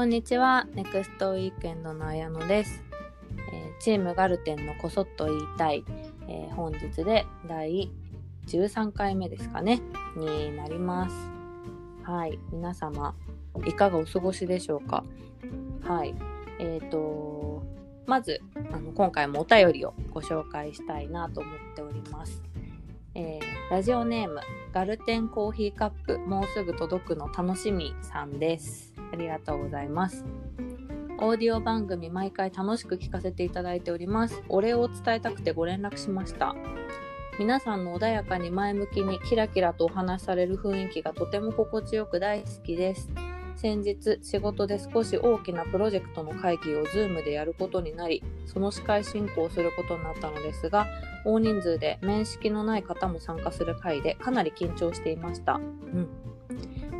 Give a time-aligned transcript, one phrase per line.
[0.00, 2.82] こんにちは、ネクストウィークエンドの綾野です。
[3.52, 5.84] えーチームガルテンのこそっと言いたい、
[6.26, 7.90] えー本日で第
[8.46, 9.82] 13回目ですかね、
[10.16, 11.14] になります。
[12.02, 13.14] はい、皆様、
[13.66, 15.04] いかがお過ごしでしょうか？
[15.82, 16.14] はい、
[16.58, 17.62] えっ、と、
[18.06, 18.40] まず
[18.72, 22.42] あの、今回もお便りをご紹介したいなと思っております。
[23.14, 24.40] えーラジオネーム
[24.72, 30.24] ガルテンコーヒーカップもうすぐ届くの楽しみさんですありがとうございます。
[31.18, 34.42] オーディオ番組毎回楽しく聞かせていただいております。
[34.48, 36.54] お礼を伝えたくてご連絡しました。
[37.38, 43.10] 皆さんの穏やかに前向きにキラキラとお話しされる雰囲気がとても心地よく大好きです。
[43.60, 50.86] 先日仕事で少し大きなプロジェクトの会議を Zoom でやることになりその司会進行をすることになったのですが
[51.26, 56.08] 大人数で面識のない方も参加する会でかなり緊張していました、うん、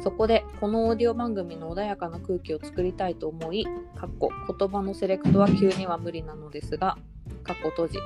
[0.02, 3.64] そこでこのオーディオ番組の穏やかな空気を作りたいと思い
[3.96, 6.96] かっこ言葉のセレクトは急には無理なのですが
[7.42, 7.98] かっこ閉じ。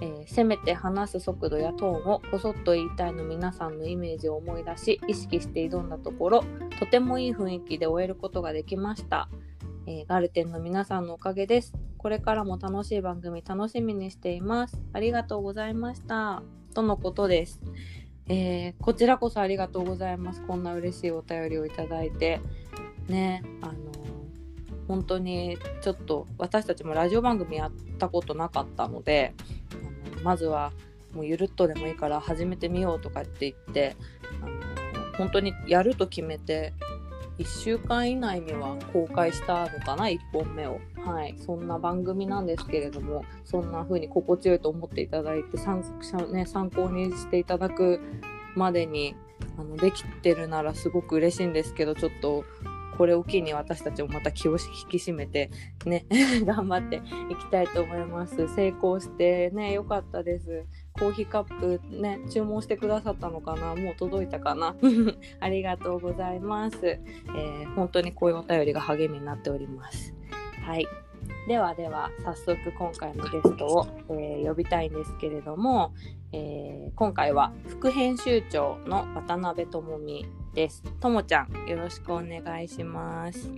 [0.00, 6.44] えーせめて話す速度やトーンをこそっと言いたいの皆さんのイメージを思い出し意識して挑んだところ
[6.80, 9.28] とてもいい雰囲気で終えることができました、
[9.86, 11.74] えーガルテンの皆さんのおかげです。
[11.96, 14.82] これからも楽しい番組楽しみにしています。
[14.92, 16.42] ありがとうございました。
[16.74, 17.60] とのことです、
[18.28, 20.42] えーこちらこそありがとうございます。
[20.42, 22.40] こんな嬉しいお便りをいただいて。
[23.08, 23.74] ねあの
[24.88, 29.32] 本当にちょっと私たちもラジオ番組やったことなかったので
[30.12, 30.72] あのまずは
[31.14, 33.96] もうゆるっとでもいいから始めてみようとかって言って
[34.42, 36.72] あの本当にやると決めて
[37.38, 40.80] 1週間以内には公開したのかな1本目を。
[41.04, 41.34] はい。
[41.38, 45.82] そんな番組なんですけれどもそんな風に心地よいと思っていただいて参,、
[46.32, 48.00] ね、参考にしていただく
[48.56, 49.14] までに
[49.58, 52.44] あのできてるならすごく嬉しいんですけどちょっと
[52.96, 55.50] これを機に私たちもまた気を引き締めて
[55.84, 56.06] ね
[56.46, 58.48] 頑張っていきたいと思います。
[58.54, 60.64] 成功してね良かったです。
[60.92, 63.74] コーヒーカップね注文してくださったのかな？
[63.74, 64.76] もう届いたかな？
[65.40, 70.14] ありがとうございます、えー本当にこういうお便りが励みになっております。
[70.66, 70.86] はい。
[71.46, 75.92] ではでは早速今回のゲストを、えー呼びたいんですけれども、
[76.32, 80.82] えー今回は副編集長の渡辺智美です。
[81.00, 83.50] ともちゃんよろしくお願いします。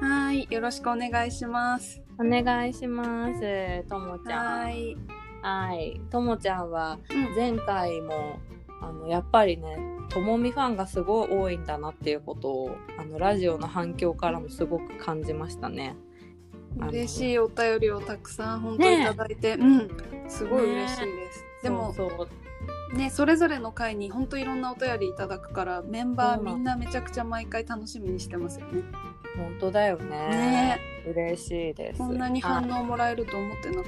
[0.00, 2.00] はい、よろしくお願いします。
[2.18, 4.60] お願いしますともちゃん。
[4.62, 4.96] はい、
[5.42, 6.00] はい。
[6.10, 7.34] ともちゃんはうん。
[7.34, 8.38] 前回も
[8.80, 15.96] あのやっぱりねともみファンがすごい多いんだなっていうことをあのラジオの反響からもすごく感じましたね。
[16.88, 19.88] 嬉しいお便りをたくさん本当にいただいて、うん、
[20.28, 21.44] すごい嬉しいです。
[21.62, 21.94] でも
[22.94, 28.82] ね、それぞれの回に本当いろんなお便りいただくから、メンバーみんなめちゃくちゃ毎回楽しみにしてますよね。
[29.36, 31.98] 本当だよねね嬉しいです。
[31.98, 33.82] こんなに反はい応もらえると思ってなかっ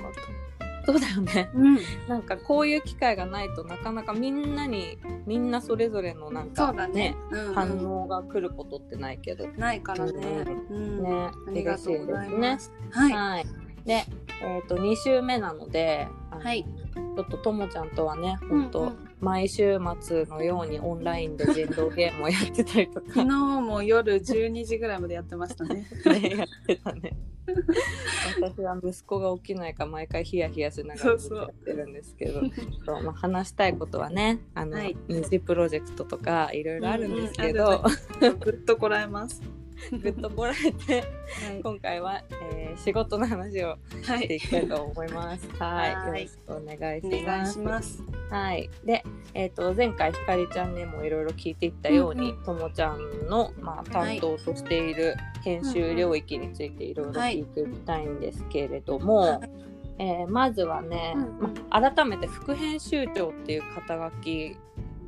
[0.86, 1.50] そうだよね。
[1.52, 1.58] た。
[1.58, 1.78] うん、
[2.08, 7.14] なんかこういう機会がないとなかなかみんなにみんなそれぞれのなんかそうだね。
[7.30, 10.44] うんうん反応が来ることってないけどないからね。
[10.70, 12.72] うん、ねありがとうございます。
[12.90, 13.12] はい。
[13.12, 13.46] はい、
[13.84, 14.04] で、
[14.42, 23.26] えっ、と2週目なので、はい、ちょっとともちゃんとはね、うん本当、うん毎週末のようにオンラインで人狼ゲームをやってたりとか昨日
[23.60, 25.86] も夜12時ぐらいまでやってましたね。
[26.06, 27.16] ね、 やってたね。
[28.40, 32.40] 私は息子が起きないか毎回ヒヤヒヤしながらやってるんですけど
[32.84, 34.96] そう、まあ、話したいことはねあの、はい
[35.44, 37.82] プロジェクトとかいろいろあるんですけうんど、
[38.20, 39.42] うんぐっとこらえます。
[40.02, 41.60] ぐっとこらえてはい。
[41.62, 42.22] 今回は、
[42.52, 43.78] えー仕事の話をは
[44.18, 45.48] していい、きたいと思います。
[45.60, 46.06] はい、はい。
[46.06, 47.52] よろしくお願いします。
[47.52, 48.02] します。
[48.30, 49.04] はい、で、
[49.34, 59.50] えー、と前回ひかりちゃんにもいろいろ聞いていったようにうんとも、ちゃんの、まあ、担当としている編集領域についていろいろ聞いていきたいんですけれども、はい。
[59.98, 61.40] えーまずはね、うんうん。
[61.40, 64.56] まあ、改めて副編集長っていう肩書き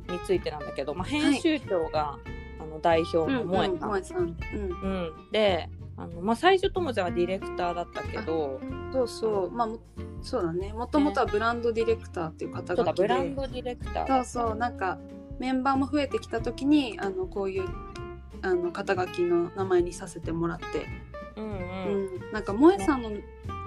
[0.09, 2.19] についてなんだけど、まあ、編集長が、あ
[2.75, 4.19] の代表の萌えさん。
[4.19, 8.59] うん、うんであの、まあ、最初ともちゃんはディレクターだったけど
[8.91, 9.79] そうそう、まあ、も
[10.21, 10.73] そうだね。
[10.73, 13.03] もともとはブランドディレクターっていう肩そうだ書きで。
[13.03, 14.23] ブランドディレクター。
[14.23, 14.97] そうそう、なんか
[15.39, 17.65] メンバーも増えてきた時に、あのこういう。
[18.41, 20.85] あの肩書きの名前にさせてもらって、
[21.35, 22.29] うんううん。
[22.29, 23.09] ん、なんか萌えさんの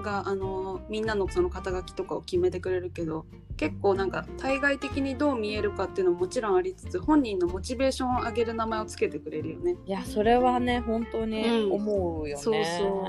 [0.02, 9.76] があのみんなのその肩書きとかを決めてくれるけど結構なんか対外的にどう見えるかっていうのももちろんありつつ本人のモチベーションを上げる名前をつけてくれるよね。
[9.86, 11.72] いやそれはね本当にうん。
[11.72, 13.06] 思うよね、そうそ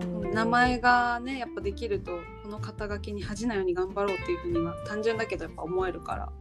[0.00, 0.24] う。
[0.24, 0.30] うん。
[0.32, 6.32] 名前がねやっぱできるとこの肩書きに恥じないように頑張ろうっていうふうには単純だけどやっぱ思えるから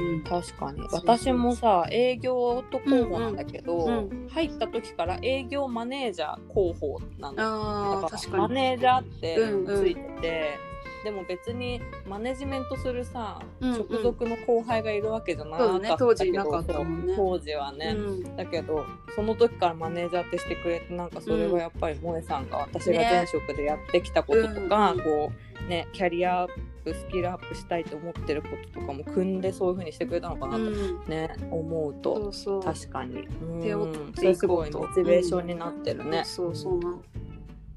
[0.00, 0.22] うん。
[0.22, 0.80] 確かに。
[0.92, 4.26] 私もさ営業と広報なんだけど、うん。
[4.26, 8.42] う入った時から営業マネージャー広報なのああだから確かに。
[8.42, 9.84] マネージャーってうんうん。
[9.84, 10.58] ついてて、
[11.04, 13.78] でも別にマネジメントするさ、うんうん。
[13.78, 17.14] 直属の後輩がいるわけじゃなかったけど当時かったもんね。
[17.14, 18.36] そう当時はね、うん。
[18.36, 18.84] だけど
[19.14, 25.32] その時からマネージャーってしてくれてなんかそれはやっぱり萌さんが私が前職でやってきたこととか、ねこ
[25.64, 26.46] うねキャリア
[26.86, 31.04] アップスキルアップしたいと思ってることとかも組んでそういう風にしてくれたのかなとうん。
[31.08, 32.62] ね、思うとそうそう。
[32.62, 34.12] 確かに、うん。
[34.14, 36.22] それすごいモチベーションになってるね。
[36.24, 37.02] そうそうなの。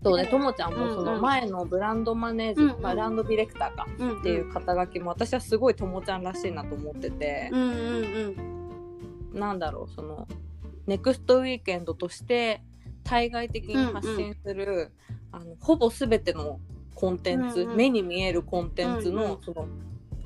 [0.01, 8.35] そうね、ともちゃんもそうんうんの前のブランドマネージ、うんうんブランドディレクターかうんっていう肩書きも私はすごいともちゃんらしいなと思っててう、んうん
[9.33, 9.39] うん。
[9.39, 10.25] なんだろうその
[10.88, 12.63] ネクストウィーケンドとして
[13.03, 14.91] 対外的に発信する、
[15.31, 16.59] あのほぼ全ての
[17.00, 17.78] コンテンツ、うんうん。
[17.78, 19.42] 目に見えるコンテンツの、うんうん。
[19.42, 19.68] その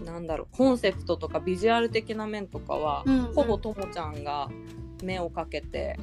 [0.04, 3.34] なんだろうコンセプトとかビジュアル的な面とかは、うんうん。
[3.34, 4.50] ほぼともちゃんが
[5.04, 6.00] 目をかけて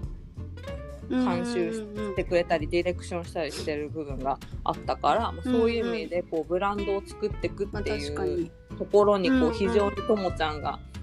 [1.08, 9.54] うん監修してくれたりディレクションしたりしてる部分があったから、まあそういう意味でこうブランドを作っていくまあっていうところにこうんううん。
[9.54, 10.99] 非常にともちゃんが関与して、あのうん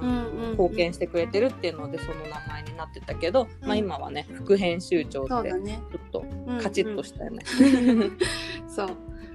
[0.00, 6.24] うんうん貢献してくれてるっていうのでその名前になってたけど、まあ、今はね副編集長ってちょっと
[6.62, 7.44] カチッとしたよね。
[8.68, 8.88] そう。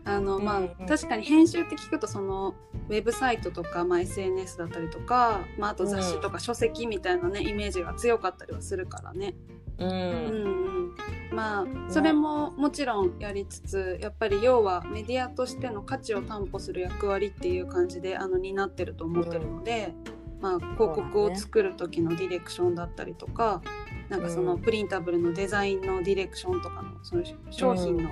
[0.03, 0.87] あのまあ、うんうん。
[0.87, 2.55] 確かに編集って聞くとその
[2.89, 9.35] ウェブサイトとか、まあ、SNS だったりとか、まあ、あと雑誌とか書籍みたいなね、イメージが強かったりはするからね。
[9.81, 19.93] ううんんうん、まあそれももちろんやりつつやっぱり要はメディアとしての価値を担保する役割っていう感じであの担ってると思ってるので、
[20.39, 23.61] まあ、広告を作る時のディレクションだったりとか。
[24.11, 28.09] なんかそのうんプリンタブルのデザインのディレクションとかのその商品の,、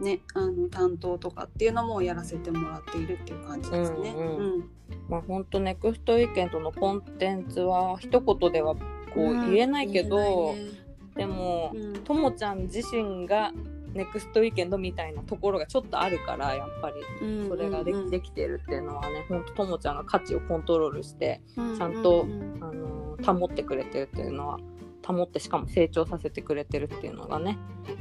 [0.00, 4.10] ねあの担当とかっていうのもやらせてもらっているっていう感じですね。
[4.10, 4.70] うんうんうん。
[5.08, 8.80] まあ本当ネクストウィーケンドのコンテンツは一言ではこ
[9.18, 10.85] う言えないけど、言えないね
[11.16, 11.92] でもうん。
[12.04, 13.52] ともちゃん自身が
[13.94, 17.26] ネクストウィーケンドみたいなところがちょっとあるからやっぱり。
[17.26, 17.48] うん。
[17.48, 22.26] それがでできてるっていうのはねほんとともちゃんが価値をコントロールして、うんちゃんと
[22.60, 24.58] あのー保ってくれてるっていうのは
[25.06, 27.58] 保ってしかも成長させてくれてるっていうのがね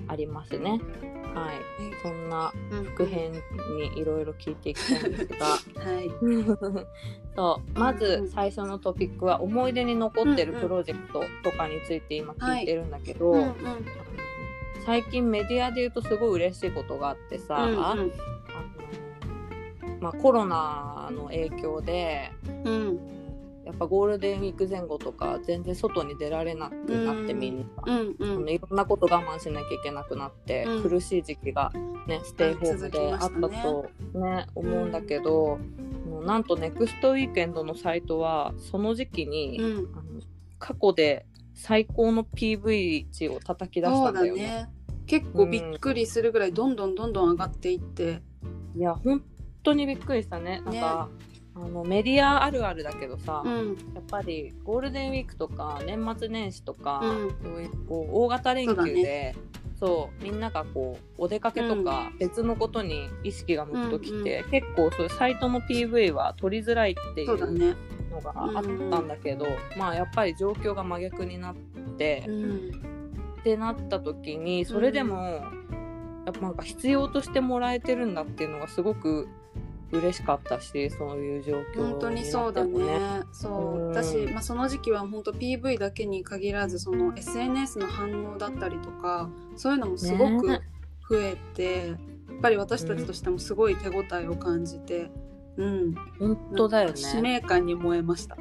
[0.07, 0.81] ありますね。
[1.35, 1.55] はい、
[2.01, 2.83] そんなうん。
[2.85, 5.45] 副編にいろいろ聞いていきたいんですが。
[5.45, 6.09] はい。
[7.35, 7.79] そう。
[7.79, 13.53] まうんず最初のトピックは思い出に残ってるプロジェクトとかについて今聞いてるんだけど、うんうん
[14.85, 18.05] 最近メディアで言うとすごい嬉しいことがあってさ、うんあの
[19.99, 22.31] まあ、コロナの影響で
[22.65, 22.99] うん
[23.65, 26.73] やっぱゴールデンウィーク前後とか全然外に出られなく
[27.03, 27.65] なってみんな。
[27.85, 28.49] うんうん。
[28.49, 30.83] いろんなこと我慢しなきゃいけなくなって、うん。
[30.83, 31.71] 苦しい時期が、
[32.07, 35.57] ね、ステイホームであったと、ね思うんだけど、
[36.07, 39.77] もうなんとネクストウィークエンドのサイトはその時期に、うん。
[39.93, 40.03] あの
[40.59, 41.25] 過去で
[41.55, 44.41] 最高の PV 値を叩き出したんだよね。
[44.41, 44.69] ね。
[45.07, 48.21] 結構びっくりするぐらいどんどんどんどん上がっていって。
[48.75, 49.23] いや本
[49.63, 50.61] 当にびっくりしたね。
[50.65, 51.09] なんか、
[51.55, 53.67] あのメディアあるあるだけどさ、うん。
[53.93, 57.35] やっぱりゴールデンウィークとか年末年始とか、うん。
[57.41, 59.35] そういうこう大型連休で
[59.79, 69.45] そうみんながこうお出かけとか別のことに意識が向くときって、結構そういうサイトの PV は取りづらいっていそうのがあったんだけど、
[69.77, 71.55] まあやっぱり状況が真逆になっ
[71.97, 72.71] て、うん。
[73.39, 75.21] ってなった時にそれでも、
[76.25, 79.27] やっぱなんか必要としてもらえてるんだっていうのがすごく
[79.91, 83.23] 嬉しかったしそういう状況本当にそうだね。
[83.31, 83.79] そう。
[83.79, 83.87] うん。
[83.89, 90.61] 私、まあ、その時期は本当 PV だけに限らずその SNS の反応だったりとかそういうのもすごくね。
[91.09, 91.97] 増えて、やっ
[92.41, 95.11] ぱり私たちとしてもすごい手応えを感じて、
[95.57, 96.95] うん、本当だよね。
[96.95, 98.37] 使命感に燃えました。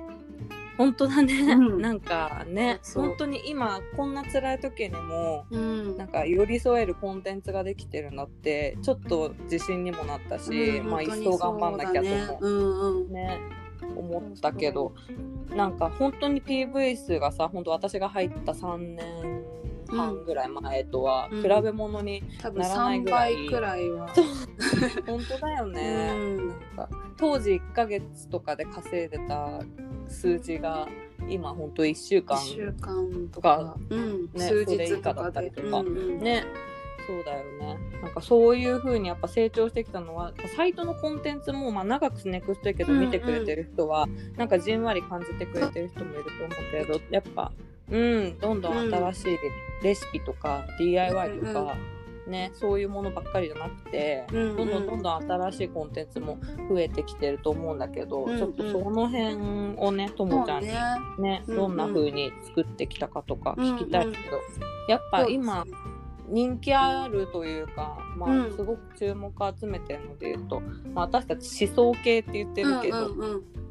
[0.77, 1.81] 本当だね、うん。
[1.81, 5.97] なんかね本当に今こんな辛い時にもうん。
[5.97, 12.27] なんか寄り添えるコンテンツができてるんだってちょっと自信にもなったし、うんまあ一層頑張んなきゃとそうだね。
[12.27, 13.13] もうんうん。
[13.13, 13.41] ね
[13.97, 14.95] 思ったけど。
[15.55, 19.45] なんか本当に PV 数がさ本当私が入った3年
[19.87, 21.43] 半ぐらい前とはうん。
[21.43, 23.35] 比べ物に、多分ならない3ぐらい。
[23.35, 24.09] 倍くらいは。
[25.07, 26.49] 本当だよね、うん。
[26.49, 29.61] なんか当時1ヶ月とかで稼いでた
[30.09, 30.89] 数字が
[31.29, 34.23] 今本当1週間1週間とか、うん。
[34.33, 35.29] ね数それ以日下だ。
[35.29, 35.79] ったりとか。
[35.79, 36.19] うんうん。
[36.21, 36.45] ね。
[37.07, 37.79] そうだよね。
[38.03, 44.07] なんかそういう風にやっぱ成長してきたのはサイトのコンテンツもまあ長くネクストやけど見てくれてる人は、
[44.37, 47.53] なんかじんわり感じてくれてる人もいると思うけどやっぱ
[47.91, 49.39] うんどんどん新しい
[49.83, 51.77] レシピとか DIY とか、
[52.29, 54.57] ねそういうものばっかりじゃなくて、うんうん。
[54.57, 56.39] どんどんどんどん新しいコンテンツも
[56.69, 58.39] 増えてきてると思うんだけど、うんうん。
[58.39, 59.37] ちょっとその辺
[59.77, 60.69] をねともちゃんに
[61.19, 61.43] ね。
[61.47, 61.61] うんうん。
[61.61, 64.41] どんな風に作ってきたかとか聞きたいけど、
[64.89, 65.65] やっぱ今
[66.29, 68.57] 人気あるというか、まあうん。
[68.57, 70.61] すごく注目を集めてるので言うと、
[70.93, 72.97] まあ、私たち思想系って言ってるけど、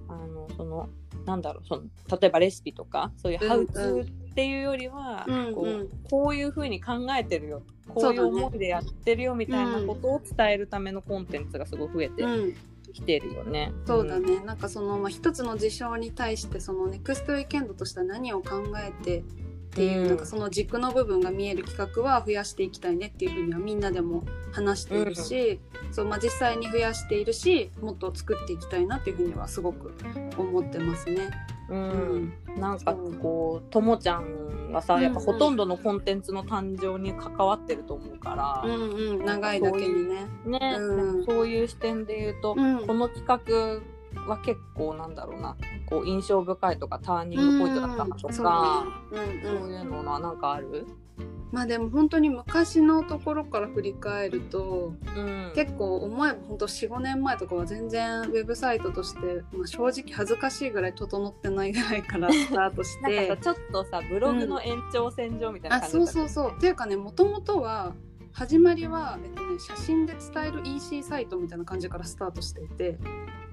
[0.10, 0.89] あのその
[1.25, 1.83] なんだろうその
[2.19, 3.50] 例えばレシピとかそういううん。
[3.50, 5.81] ハウツーっていうよりは、こうんうん。
[5.81, 7.61] うこういう風に考えてるよ。
[7.87, 12.55] こそういう思いでやってるよみたいなことを伝えるためのコンテンツがすごい増えてうん
[12.93, 13.71] きてるよね。
[13.85, 19.23] そうだね、なんかその、まあ、一つの事象に対してそのネクストウィーケンドとしては何を考えてっ
[19.71, 20.07] ていう、うん。
[20.09, 25.59] なんかその軸の部分が見える企画は増やしていきたいねっていうふうにはみんなでも話しているし、
[25.91, 29.93] そうまあ、実際に増やしているしもっと作っていきたいなっていうふうにはすごく
[30.37, 31.29] 思ってますね。
[31.70, 32.34] うん。
[32.58, 40.27] なんかこうともちゃんはさやっぱほとんどのコンテンツの誕生に関わってると思うから、うんうん、長いだけにね。
[40.46, 41.25] ね、うん。
[41.25, 42.88] そういう視点で言うと、うん。
[42.88, 45.55] この企画は結構なんだろうな。
[45.86, 48.10] こう印象深いとかターニングポイントだったとうん。
[48.12, 49.41] か、そうね。
[49.43, 49.63] そううん。
[49.63, 50.88] うんいうのはなんかある、
[51.53, 66.53] まあでも本当に昔のところから振り返るとうん、結構思えば本当45年前とかは全然ウェブサイトとして、まあ、正直恥ずかしいぐらい整ってないぐらいから スタートしなんてかさちょっとさブログの延長線上みたいなあ感じそうそうそう。
[66.57, 67.93] っていうかねもともとは
[68.31, 72.98] 始まりは、えっとね、写真で伝える EC サイトみたいな感じからスタートしていて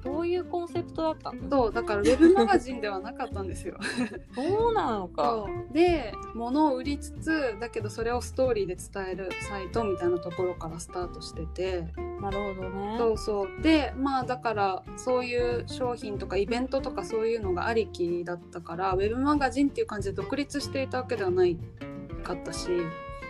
[0.03, 1.51] どういうコンセプトだったの？
[1.51, 3.77] そうだからウェブマガジンではなかったんですよ。
[4.35, 4.75] そう。
[4.75, 5.47] なのか。
[5.73, 11.87] で物を売りつつだけどそれをストーリーで伝えるサイトみたいなところからスタートしてて。
[12.21, 12.97] なるほどね。
[12.99, 13.63] そうそう。
[13.63, 21.57] でまあだからそういう商品とかイベントとかそういうのがありきだったからウェブマガジンっていう感じで独立していたわけではない
[22.23, 22.69] かったし。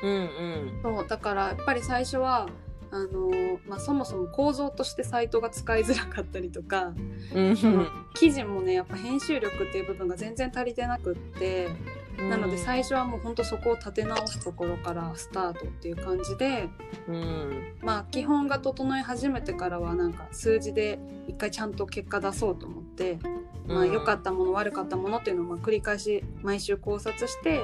[0.02, 0.80] うんうん。
[0.82, 2.48] そうだからやっぱり最初は
[2.92, 3.30] あの
[3.68, 6.92] まあ、そもそも構造としてサイトが使いづらかったりとか
[7.32, 7.56] うん。
[8.14, 11.68] 記事もねやっぱ編集力っていう部分が全然足りてなくって
[12.18, 16.68] なので最初はもうほんとそこを立て直すところからスタートっていう感じで
[17.06, 17.74] うん。
[17.80, 23.18] まあ基本が整い始めてからはなんか数字で一回ちゃんと結果出そうと思って、
[23.68, 27.62] まあ良かったもの悪かったものっていうのをまあ繰り返し毎週考察して、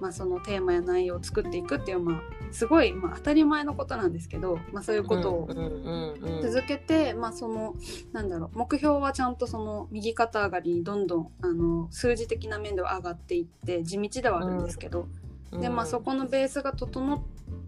[0.00, 7.74] まあ、そのテーマや内容を作っていくっていうまあすごいまあ当たり前のことなんですけど、まあ、そういうことをうんうんうん続けて、まあその
[8.12, 15.08] なんだろう目標はちゃんとその右肩上がりにどんどんあの数字的な面では上がっていって地道ではあるんですけど、
[15.52, 15.60] うん。
[15.60, 17.20] でまあそこのベースが整っ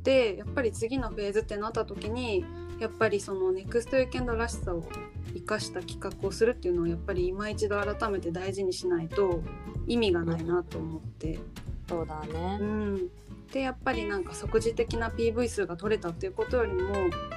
[0.03, 2.45] てやっぱり次のフェーズってなった時に
[2.81, 4.83] やっぱりそのネクストウィーケンドらしさを
[5.35, 9.41] 生かした企画をするっていうのをやっぱり今一度改めて大事にしないと
[9.87, 11.39] 意味がないなと思って、
[11.89, 12.59] そうだね。
[12.61, 13.11] うん、
[13.53, 16.91] でやっぱりなんか即時的な PV 数が取れたっていうことよりも、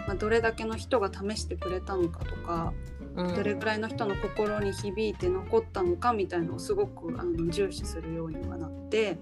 [0.07, 2.73] まあ、どれだけの人が試してくれたのかとか
[3.15, 9.17] どれぐらいの人の心に響いて残ったのかみたいのをすごくあの重視するようにはなって。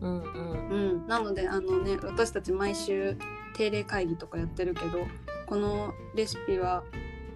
[0.00, 0.68] うんうん。
[0.68, 0.74] う
[1.04, 3.16] ん、なのであのね私たち毎週
[3.54, 5.06] 定例会議とかやってるけど
[5.46, 6.82] このレシピは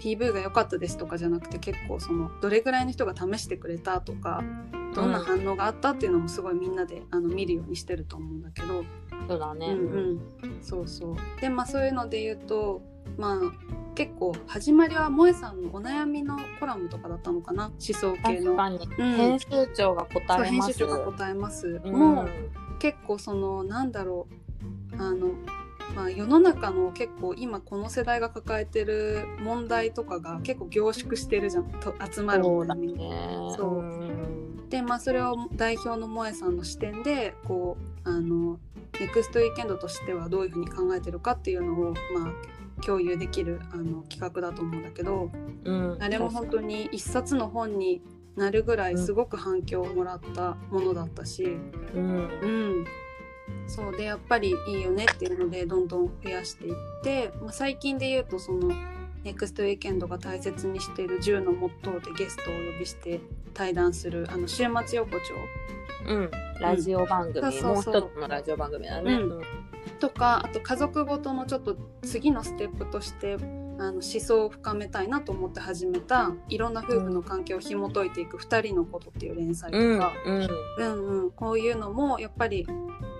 [0.01, 4.43] PV が良かったですとかじゃなくて結構そのどれぐらいの人が試してくれたとか
[4.95, 8.85] どんな反応があったっていうのもすごいみんなであの見るようにしてると思うんだけど、
[9.29, 9.67] そうだね。
[9.69, 11.17] うんうん、そうそう。
[11.41, 12.83] でまあそういうので言うと
[13.17, 13.39] まあ
[13.95, 17.67] 結構始まりは萌さんのお悩みのコラムとかだったのかな？
[17.67, 18.57] 思想系の。
[18.97, 20.51] 編集長が答えます。
[20.51, 21.81] 編集長が答えます。
[21.85, 21.93] うん。
[21.93, 22.29] もう
[22.79, 24.37] 結構そのなんだろう。
[24.99, 25.29] あの、
[25.95, 31.65] まあ、世の中の結構今この世代が抱えてる問題とかが結構凝縮してるじゃん。
[31.71, 32.95] と集まるのに。
[32.95, 33.37] ね。
[33.57, 34.69] そうん。
[34.69, 38.59] でまあそれを代表の萌さんの視点でこうあの
[38.99, 45.31] ネクストウィーケンドとしてはどういうふうに考えてるかっていうのをまあ共有できるあの企画だと思うんだけど。
[45.65, 45.97] うん。
[46.01, 48.03] あれも本当に一冊の本に
[48.37, 51.57] なるぐらいすごく反響をもらったものだったし。
[51.95, 52.07] うん。
[52.07, 52.47] う
[52.83, 52.85] ん、
[53.67, 58.73] そうでやっぱりいいよねっていうのでどんどん増やしていって、まあ、最近で言うとその
[59.25, 63.21] ネクストウィーケンドが大切にしている10のモットーでゲストをお呼びして
[63.55, 65.19] 対談するあの週末横丁。
[66.07, 66.31] うん。
[66.61, 67.73] ラジオ番組、そうそうそう。
[67.73, 69.43] もう一つのラジオ番組だね、うん。
[69.99, 73.37] とかあと家族ごとのちょっと次のステップとして
[73.79, 79.99] あの思想を深めたいなと思って始めたいろんな夫婦の関係を紐解いていく「2人のこと」っていう連載とうん。
[79.99, 80.49] か、うん。
[80.79, 82.67] うんうん、こういうのもやっぱり、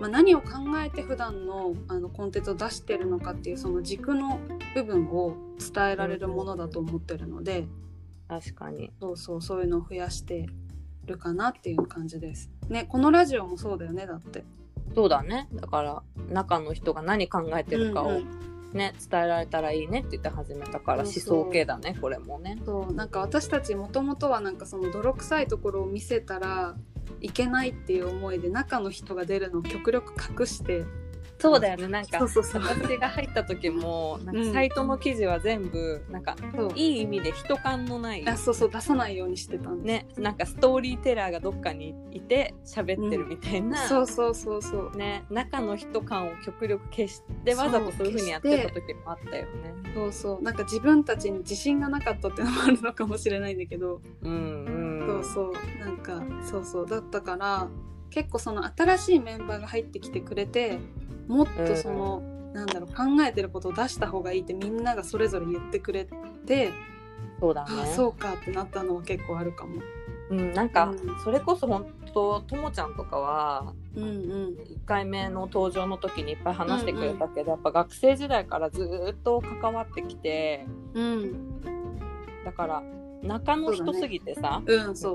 [0.01, 0.49] まあ、何を考
[0.85, 4.41] えて普段のあのコンテンツを出してるのかっていうその軸の
[4.75, 7.67] 部分を伝えられるものだと思ってるので、
[8.29, 10.47] 確かにそうそうそういうのを増やして
[11.07, 12.51] るかなっていう感じです。
[12.69, 14.45] ねこのラジオもそうだよねだって。
[14.95, 22.59] そうだねだから中の人が何考えてるかをうんね、伝えられたらいいねって言って始めたから思想系だねこれもね。
[22.65, 26.77] そうなんか私たちもともとはなんかその泥臭いところを見せたら
[27.21, 30.85] いけないっていう思いで中の人が出るのを極力隠して
[31.39, 32.19] そうだよねなんか。
[32.19, 32.63] そうそうそう。
[32.63, 34.47] 私が入った時もなんうん。
[34.47, 36.73] かサイトの記事は全部なんかそう。
[36.75, 38.27] いい意味で人感のない。
[38.27, 44.97] あそうそう出さないようにしてたんでねなんかストーリーテラーがどっかにいて喋ってるみたいな、そうそうそうそう。
[44.97, 49.75] ね中の人感を極力消してわざとそういう風にやってた時もあったよね。
[49.95, 50.43] そうそう。
[50.43, 54.65] なんか自分たちに自信がなかったっていうのもあるのかもしれないんだけど、うん
[55.01, 55.79] うん、そうそう。
[55.81, 56.87] なんかそうそう。
[56.87, 57.69] だったから
[58.11, 60.79] 結構その新しいメンバーが入ってきてくれて
[61.29, 66.07] もっとその、なんだろう考えてることを出した方がいいってみんながそれぞれ言ってくれ
[66.47, 66.73] て、
[67.41, 67.83] そうだね。
[67.83, 69.83] あそうかってなったのは結構あるかも。
[70.31, 74.11] うん、なんか、うんそれこそ本当ともちゃんとかはうんうん。
[74.11, 81.61] 1回目の登場の時にいっぱい話してくれたけど、やっぱ学生時代からずーっと関わってきてうん。
[82.45, 82.83] だから
[83.27, 85.15] 中の人すぎてさ、うんそう。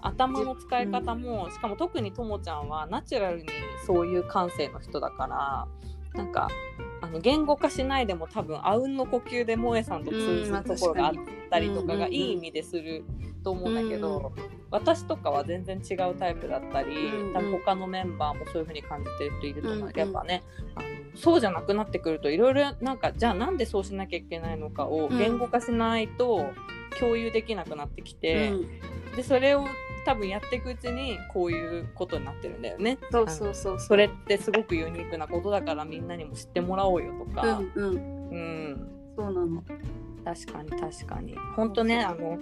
[0.00, 3.48] 頭の使い方も、しかも特にともちゃんはナチュラルに
[3.86, 5.66] そういう感性の人だから
[6.14, 6.48] なんか
[7.00, 11.14] あの言語化しないでも多分あうんの呼吸で萌えさんと通うんまあずるところがあっ
[11.50, 13.04] たりとかがいい意味でする
[13.42, 14.32] と思うんだけど、
[14.70, 17.32] 私とかは全然違うタイプだったり、うん。
[17.32, 19.98] 多分他のメンバーもそういう風に感じてる人いると思う、うんうん。
[19.98, 20.42] やっぱね
[20.76, 25.18] あのそうじゃなくなってくるといろいろなんかじゃあなんでそうしなきゃいけないのかをうん。
[25.18, 26.46] 言語化しないと
[26.98, 28.50] 共有できなくなってきて。
[28.50, 28.80] うん。
[29.16, 29.64] でそれを
[30.04, 32.98] 多分やっていくうちにこういうことになってるんだよね。
[33.10, 37.94] そうそうそうそれってすごくユニークなことだからみんなにも知ってもらおうよとうか、んうん。
[37.94, 38.90] うん。
[39.16, 39.62] そうなの。
[40.24, 41.36] 確かに確かに。
[41.56, 42.38] 本当ねあの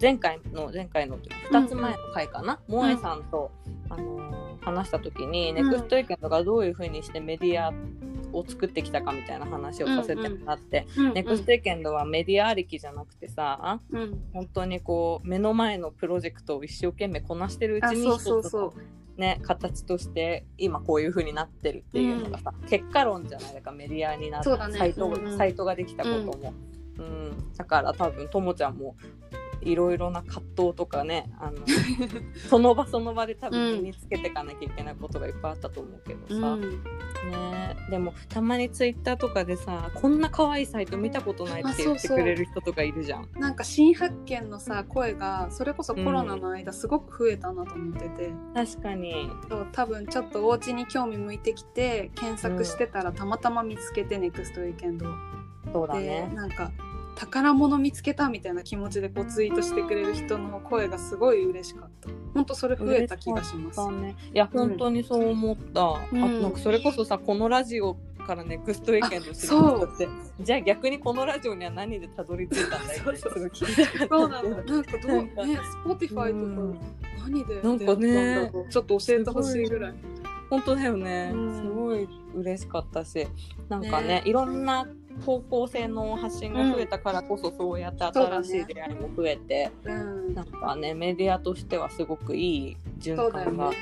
[0.00, 3.50] 前回の前回の2つ前の回かな、萌えさんと、
[3.90, 5.54] あの話した時に、ん。
[5.54, 7.72] ネクストエーケントがどういうふうにしてメディア
[8.32, 11.14] を作ってきたかみたいな話をさせてもらって、うん。
[11.14, 14.22] ネクストエーケントはメディアありきじゃなくてさ、うん。
[14.32, 19.20] 本当にこう目の前のプロジェクトを一生懸命こなしてるうちにあそうそうそう。
[19.20, 24.78] ね形として今こういう風になってるっていうのがさ、結果論じゃないだからメディアになったね。
[24.78, 25.36] サイトうんうん。
[25.36, 26.54] サイトができたことも、
[26.98, 27.52] うん。
[27.56, 28.94] だから多分ともちゃんも
[29.60, 31.58] いろいろな葛藤とかねあの
[32.48, 36.60] その場その場で多分身につけていかなきゃいけないことがいっぱいあったと思うけどさ、うん。
[37.30, 43.28] ねでもたまにツイッターとかでさこんな可愛いサイト見たことないって言ってくれる人とかいるじゃん。
[43.38, 49.30] なんか新発見のさ声がそれこそコロナの間すごく増えたなと思ってて、確かに。
[49.48, 55.06] そう多分ちょっとお家に興味向いてきて検索してたらたまたま見つけて、ネクストウィーケンド。
[55.06, 56.30] でそうだね。
[56.34, 56.70] なんか
[57.18, 62.08] 宝物見つけたみたいな気持ちでこうツイートしてくれる人の声がすごい嬉しかった。
[62.32, 63.76] 本当それ増えた気がします。
[63.78, 65.80] だね、いや本当にそう思った、
[66.12, 66.22] うん。
[66.22, 70.08] あなんかそれこそさこのラジオからネクストウィーケンド知りましたって
[70.40, 74.50] じゃあ逆にこのラジオには何でたどり着いたんだいってすごい聞きたかったそうなの。
[74.50, 75.32] なんかどうね
[75.84, 76.36] Spotify う
[76.70, 76.86] んとか
[77.24, 79.94] 何でなんかねちょっと教えてほしいぐらい。
[80.50, 81.56] 本当だよね、うん。
[81.56, 83.26] すごい嬉しかったし。
[83.68, 84.22] なんかねね。
[84.24, 84.86] いろんな
[85.24, 90.34] 方向性の発信が増えたからこそ、そうやって新しい出会いも増えて、うん。
[90.34, 93.72] なんかねメディアとしてはすごくいい循環が。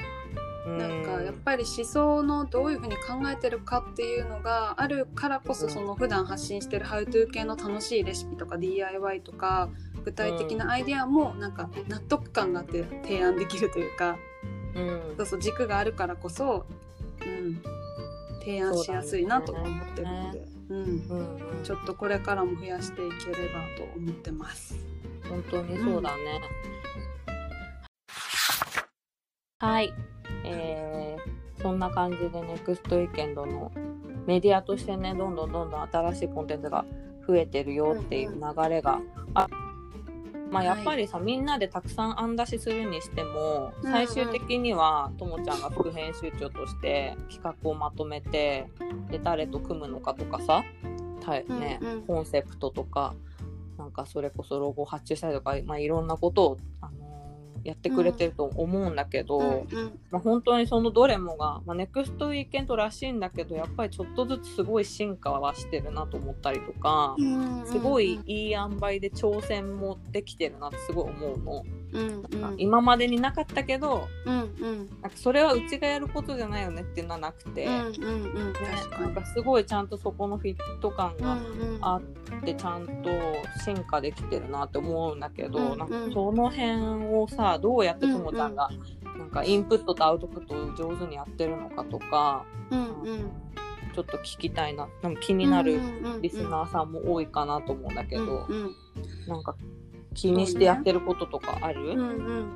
[0.67, 9.69] なんかやっぱり思想のどういうふうに考えてるかっていうのがあるからこそその普段発信してる「How to」系の楽しいレシピとか DIY とか
[10.05, 14.17] 具体的なアイデアもなんか納得感があって提案できるというか
[14.75, 15.15] うん。
[15.17, 16.67] そうそう軸があるからこそ、
[17.25, 17.63] うん、
[18.41, 21.65] 提案しやすいなと思ってるので、うん、うんうん。
[21.65, 24.77] ちょっとこれからも増やしていければと思ってます。
[25.29, 26.41] 本当にそうだね。
[29.59, 29.93] はい、
[30.45, 33.73] えー、そんな感じでネクストウィーケンドの
[34.27, 36.85] メディアとしてねどんどんどんどん新しいコンテンツが
[37.27, 39.01] 増えてるよっていう流れが
[39.35, 39.49] あ
[40.51, 48.71] まあやっぱりさ、みんなでたくさん案出しするにしても最終的にはともちゃんが副編集長として企画をまとめて
[49.11, 50.65] で誰と組むのかとかさ、
[51.21, 52.03] たねうんうん。
[52.03, 53.15] コンセプトとか
[53.79, 57.06] なんかそれこそロゴを発注したりとか、まあ、いろんなことを、あのー
[57.67, 71.65] やってくれてると思うんだけど、うんまあ、本当にそのどれもが、まあ、ネクストウィーケンドらしいんだけどやっぱりちょっとずつすごい進化はしてるなと思ったりとか、うんすごいいい塩梅で挑戦もできてるなってすごい思うの。
[71.97, 72.55] うんうん。
[72.59, 74.89] 今までになかったけどうんうん。
[75.03, 78.53] なんかそれはうちがやることじゃないよねっていうのはなくて、うんねうんうん。
[78.53, 79.03] 確かに。
[79.03, 81.41] なんかすごいちゃんとそこのフィット感がうん
[81.75, 81.79] うん。
[81.81, 83.11] あってちゃんと
[83.65, 85.79] 進化できてるなって思うんだけど、うんうん。
[85.79, 86.73] なんかその辺
[87.15, 88.71] をさどうやってともちゃんが
[89.19, 93.31] なんかインプットとアウトプットを上手にやってるのかとか、うんうん。
[93.95, 95.81] ちょっと聞きたいななんか気になる
[96.21, 98.75] リスーナーさんも多いかなと思うんだけど、うんうん。
[99.27, 99.57] なんか
[100.17, 102.47] 気にしてやってることとかある、うんうん。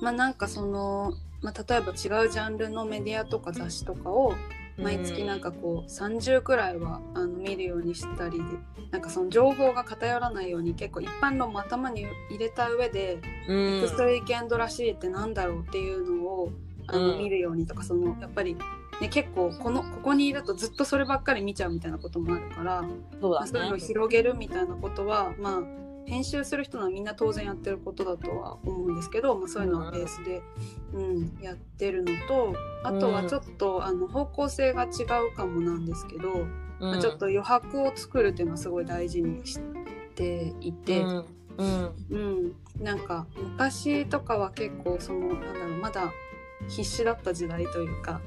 [0.00, 4.34] まあなんかその、まあ、例えば違うジャンルのメディアとか雑誌とかを
[4.78, 8.44] 毎月なんかこう30くらいはあの見るようにしたりで
[8.90, 13.78] なんかその情報が偏らないように結構一般論も頭に入れた上でうん。
[13.78, 16.52] エクストリーケンドらしいってなんだろうっていうのを
[16.88, 18.56] あのうん見るようにとかそのやっぱり、
[19.00, 22.84] ね、結構このここにいるとずっとそればっかり見ちゃうみたいなこともあるから、
[23.20, 23.84] そうだまあ、そういうのをね。
[23.86, 30.42] 広げるみたいなことはまあ編集する人はみんな当然やってることだとは思うんですけど、まあ、そういうのはベースで、
[30.92, 36.46] うんやってるのとあとはちょっと、あの方向性が違うかもなんですけど、
[36.80, 39.58] まあ、ちょっと余白を作るっていうのはすごい大事にし
[40.14, 41.02] ていて。
[41.02, 41.24] うん。
[41.58, 41.94] うん。
[42.10, 46.12] うん、なんか昔とかは結構そのなんだろうまだ
[46.68, 48.20] 必死だった時代というか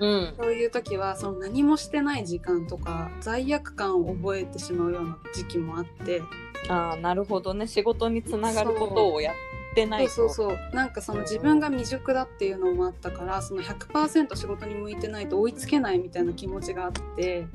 [0.00, 0.34] うん。
[0.38, 6.22] そういう時はその何もしてない時間とか罪悪感を覚えてしまうような時期もあって
[6.68, 7.66] ああなるほどね。
[7.66, 9.34] 仕事につながることをやっ
[9.74, 10.10] てないと。
[10.10, 10.74] そうそうそう。
[10.74, 17.46] なんかその自分が未熟だっていうのもあったからその100%仕事に向いてないと追いつけないみたいな気持ちがあって。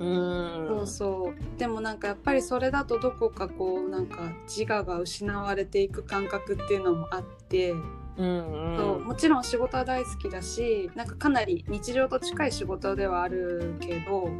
[0.00, 1.58] うんそうそう。
[1.58, 7.72] でもなんかやっぱりそれだとどこかこうなんか自我が失われていく感覚っていうのもあって、
[8.16, 8.76] うん。
[8.78, 14.30] そうもちろん仕事は大好きだしなんかかなり日常と近い仕事ではあるけど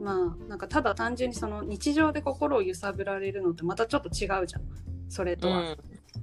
[0.00, 4.62] まあなんかただ単純にその日常で心を揺さぶられるのってまたちょっと違うじゃん
[5.08, 5.76] それとは。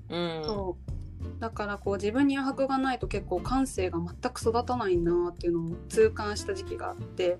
[0.09, 0.95] うんそう
[1.39, 7.39] だからこう自分に余白がないと結構感性が全く育たないなっていうのを痛感した時期があって。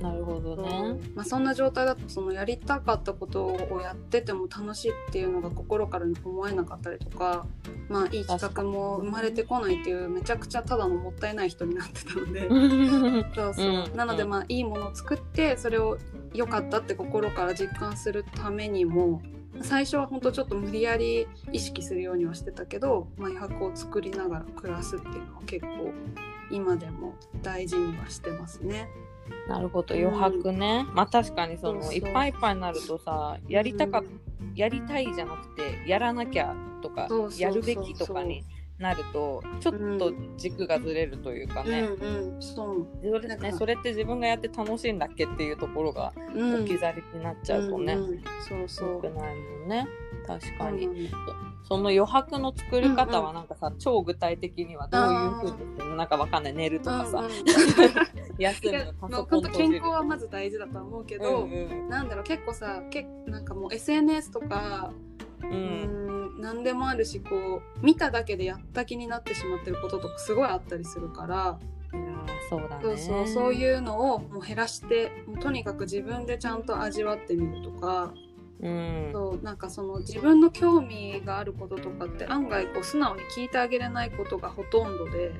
[0.00, 0.98] なるほどね。
[1.14, 7.46] まあ、そんな状態だとそのやりたかったことをやってても楽しいっていうのが心から思えなかったりとか、
[7.88, 12.48] まあ、いい企画も生まれてこないっていうめちゃくちゃただのもったいない人になってたので。
[13.34, 13.96] そうそう、うん。
[13.96, 15.98] なのでまあいいものを作ってそれを
[16.32, 19.22] 良かったって心から実感するためにも
[19.62, 25.92] 最初は本当ちょっと無理やり意識するようにはしてたけど、まあ、余白を作りながら暮らすっていうのは結構
[26.50, 28.88] 今でも大事にはしてますね。
[29.48, 34.02] なるほど余白ね、まあ確かにそのいっぱいいっぱいになるとさやりたか、
[34.54, 38.44] やりたいじゃなくてやらなきゃとかやるべきとかに
[38.78, 46.54] なるとちょっと軸がずれるというかね、うんうん、そう、それねそれって自分がやって楽しいんだっけっていうところがうん。
[46.62, 48.88] 置き去りになっちゃうとね、んんそうそう。
[48.94, 49.86] 良くないもんね。
[50.26, 56.54] 確かに、そうなのその余白の作り方はなんかさ、超具体的にはどういうふうにするなんかわかんない。
[56.54, 57.32] 寝るとかさ、うんうん
[58.36, 61.88] 休むパもうソコン閉じる本当健康はまず大事だとは思うけど、うんうん。
[61.88, 64.92] なんだろう結構さけなんかもう SNS とか
[65.42, 71.58] ううんん何でもあるしこう見ただけでやった気になってしまってることとかすごいあったりするから、
[72.48, 72.82] そうだね。
[72.82, 78.12] そうそうそういうのをもう減らしてもうとにかく自分でちゃんと味わってみるとか、
[78.60, 79.10] うん。
[79.12, 85.32] そうなんかその自分の興味があることとかって案外こう素直に聞いてあげれないことがほとんどで。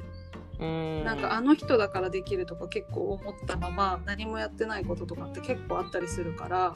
[0.61, 1.05] うん。
[1.05, 6.74] なんかあの人だからできるとか結構思ったまま何もやってないこととかって結構あったりするから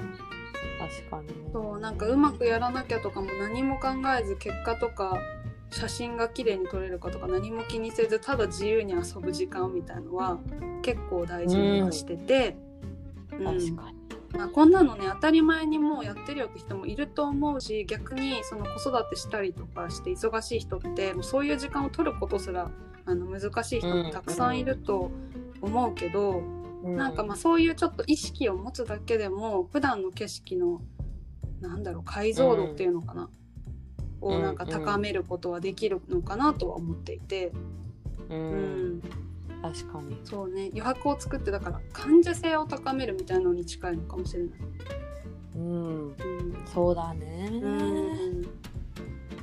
[0.78, 1.50] 確かにね。
[1.52, 3.88] そうなんかうまくやらなきゃとかも何も考
[4.20, 5.16] えず結果とか
[5.70, 10.38] 写真が綺麗に撮れるかとか何も気にせずただ自由に遊ぶ時間みたいのは
[10.82, 12.56] 結構大事にはしてて、
[13.32, 13.44] うん。
[13.44, 13.97] 確かに。
[13.97, 13.97] ま
[14.34, 22.70] あ、こんなのね当たり前にもうやってるよって人もいると思うし逆にその子育てしたりとかして忙しい人ってもうそういう時間を取ることすら
[23.06, 25.10] あの難しい人もたくさんいると
[25.62, 26.42] 思うけど、
[26.84, 30.82] なんかまあそういうちょっと意識を持つだけでも普段の景色の
[31.60, 33.30] なんだろう解像度っていうのかな、
[34.20, 34.36] うん。
[34.36, 37.52] をなんか高めることはできるのかなとは思っていて、
[38.28, 38.98] ううん。
[38.98, 39.02] ん
[39.62, 40.18] 確かに。
[40.24, 40.70] そうね。
[40.72, 44.50] 余白を作ってだから感受性を高めるみたいなのに近いのかもしれない。
[45.56, 45.62] うん。
[45.62, 46.14] うん。
[46.66, 47.50] そうだね。
[47.62, 48.42] うん。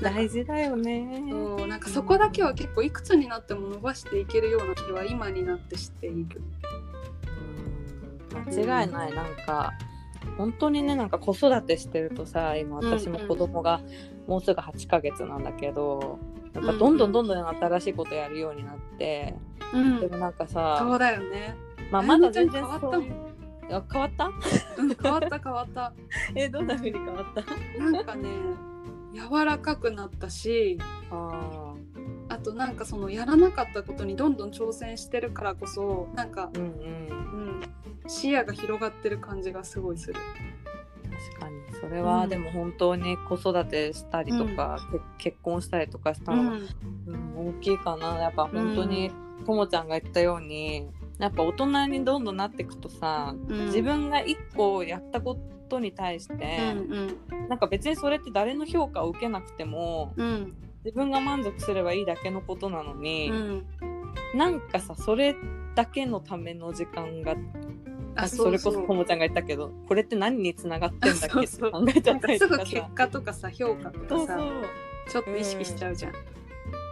[0.01, 1.23] 大事だよね。
[1.30, 6.41] そうなんかそこだけは結構いくつになっても伸ばしていけるような気は今になってしている。
[8.32, 8.51] うん。
[8.51, 9.13] 間違いない。
[9.13, 9.73] なんか
[10.38, 13.82] 本当にねなんか子育てしてるとさ今私も子供が
[14.28, 16.19] もうすぐ8ヶ月なんだけど、
[16.54, 19.36] やっぱどんどんどんどん新しいことやるようになって、
[19.79, 19.99] うん。
[19.99, 21.55] でもなんかそさ、うだよね。
[21.91, 22.89] まあ、まだ全然変わった
[23.69, 24.27] 変わった？
[24.77, 25.93] うん変わった変わった。
[26.35, 27.43] えどんな風に変わった？
[27.91, 28.29] なんかね
[29.13, 30.77] 柔らかくなったし
[31.09, 31.73] あ
[32.29, 36.65] あとなんかそのやらなかったことにどんどん挑戦してるからこそなんか、ーうん。
[36.67, 36.69] う
[37.51, 37.61] ん、
[38.07, 40.19] 視野が広がってる感じがすごいする。
[41.33, 41.55] 確かに。
[41.79, 42.29] それは、うん。
[42.29, 44.77] でも本当に子育てしたりとか、
[45.17, 46.51] け結婚したりとかしたうの
[47.07, 48.17] うん大きいかな。
[48.19, 49.11] やっぱ本当に
[49.45, 50.88] ともちゃんが言ったように
[51.19, 53.65] やっぱ大人にどんどんなっていくとさ、うん。
[53.67, 55.38] 自分が一個やったこ
[55.69, 57.17] とに対して、うん
[57.50, 60.54] なんか別にそれって誰の評価を受けなくてもうん。
[60.84, 63.65] 自分が満足すればいいだけのことなのに、うん。
[64.36, 65.36] なんかさそれ
[65.76, 67.36] だけのための時間が
[68.15, 71.45] あそれこそともちゃんが言ったけどこれって何につながってんだっけ？
[71.45, 74.39] って考えちゃったりすぐ結とかさ 果とかさ評価とかさ。
[75.08, 76.13] ちょっと意識しちゃうじゃん。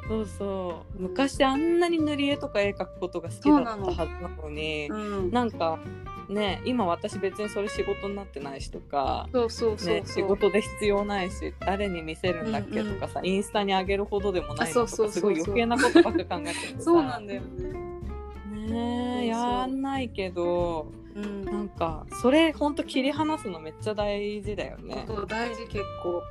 [0.07, 4.95] そうそううん昔あんなに塗り絵とか絵描くことが好きだったはずなのにう
[5.27, 5.79] ん、なんか
[6.29, 10.01] ね今私別にそれ仕事になってないしとかそうそうそう。
[10.05, 17.93] 仕事で必要ないし誰に見せるんだっけうんうんとかさ、インスタに上げるほどでもないのとかすごい余計なことばっか考えててさそうなんだよね。
[18.69, 21.45] ねやんないけどうん。
[21.45, 25.05] なんかそれほんと切り離すのめっちゃ大事だよね。
[25.27, 26.23] 大事結構。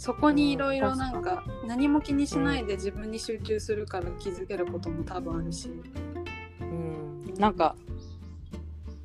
[0.00, 5.70] そこにいろいろなんか何も気にしないで自分に集中するから気づけることも多分あるし。
[6.58, 7.76] うん、なんか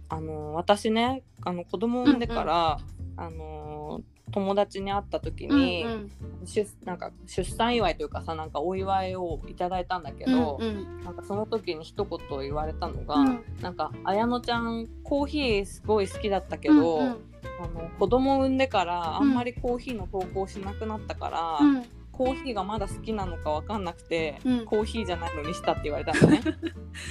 [0.08, 2.80] あの私ねあの子供を産んでから、
[3.18, 4.00] あの
[4.32, 6.12] 友達に会った時に、うん
[6.46, 11.04] 出なんか出産祝いというかさなんかお祝いをいただいたんだけうんど、うん。
[11.04, 13.44] なんかその時に一言言われたのが、うん。
[13.62, 26.42] なんか綾乃ちゃんコーヒーすごい好きだったけど、うんあの子供を産んでからあんまりコーヒーの投稿しなくなったから、うんコーヒーがまだ好きなのかわかんなくて、うんコーヒーじゃないのにしたって言われたのね。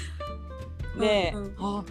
[0.98, 1.84] で、うんうんあ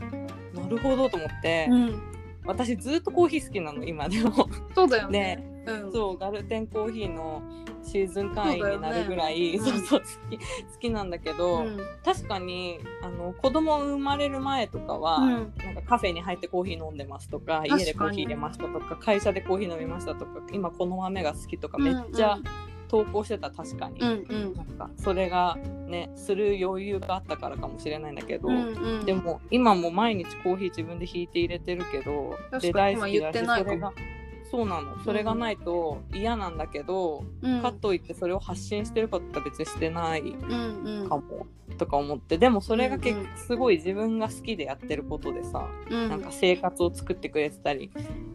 [0.56, 2.02] なるほどと思って、うん
[2.46, 4.50] 私ずっとコーヒー好きなの今でも。
[4.74, 5.64] そうだよね。
[5.68, 7.44] うんそうガルテンコーヒーの
[7.84, 10.44] シーズン会員になるぐらいそうねそう,、そう好き好
[10.80, 11.80] きなんだけど、うん。
[12.04, 15.54] 確かにあの子供生まれる前とかは、うん。
[15.58, 22.38] なんかカフェに入ってコーヒー飲んでますとか家でコーヒー入れましたとか会社でコーヒー飲みましたとか今この豆が好きとかめっちゃ
[22.88, 24.54] 投稿してた確かに、うんうん。
[24.56, 29.06] なんかそれがねする余裕があったからかもしれないんだけど、うんうん。
[29.06, 33.94] でも今も毎日コーヒー自分で引いて入れてるけど確かにで大好きだし今言ってないそれが
[34.54, 35.00] そうなの。
[35.04, 37.62] それがないと嫌なんだけど、うん。
[37.64, 41.10] かといってそれを発信してるかって言ったら別にしてないうんうん。
[41.10, 41.48] かも、
[41.80, 42.38] とか思って。
[42.38, 43.26] でもそれが結うんうん。
[43.30, 46.08] 局すごい自分が好きでやってることでさ、うん。
[46.08, 47.90] なんか生活を作ってくれてたり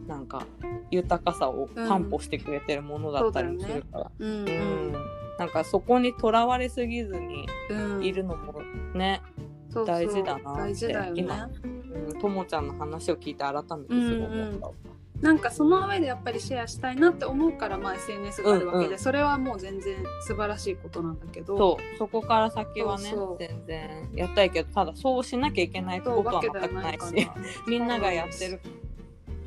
[0.07, 0.45] なんか
[0.91, 4.45] 豊かさを担保してくれてるものだったりもするから、うんううん。
[4.91, 4.93] ん
[5.39, 8.03] なんかそこにとらわれすぎずにうん。
[8.03, 8.61] いるのも
[8.93, 9.21] ね、
[9.69, 9.95] そうそう。
[9.95, 11.11] 大事だなってね。
[11.15, 11.49] 今
[12.09, 12.19] うん。
[12.19, 14.98] ともちゃんの話を聞いて改めてすごい思った。
[15.21, 18.99] なんかその上でやっぱりシェアしたいなって思うから、まあ、SNS があるわけで、うんうん。
[18.99, 21.57] それはもう全然素晴らしいことなんだけど。
[21.57, 21.97] そう。
[21.97, 27.29] そこから先はね全然やったいけどただそうしなきゃいけないことは全くないし。
[27.67, 28.61] みんながやってる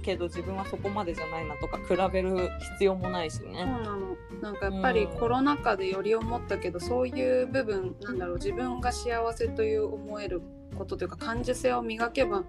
[0.02, 3.64] けど自分はそこまでじゃないなとか比べる必要もないしそうね。
[3.64, 4.16] なの。
[4.42, 5.18] なんかやっぱりうん。
[5.18, 10.42] コロナ禍でより思ったけど、そういう部分なんだろう自分が幸せという思える
[10.76, 12.44] ことというか感受性を磨けば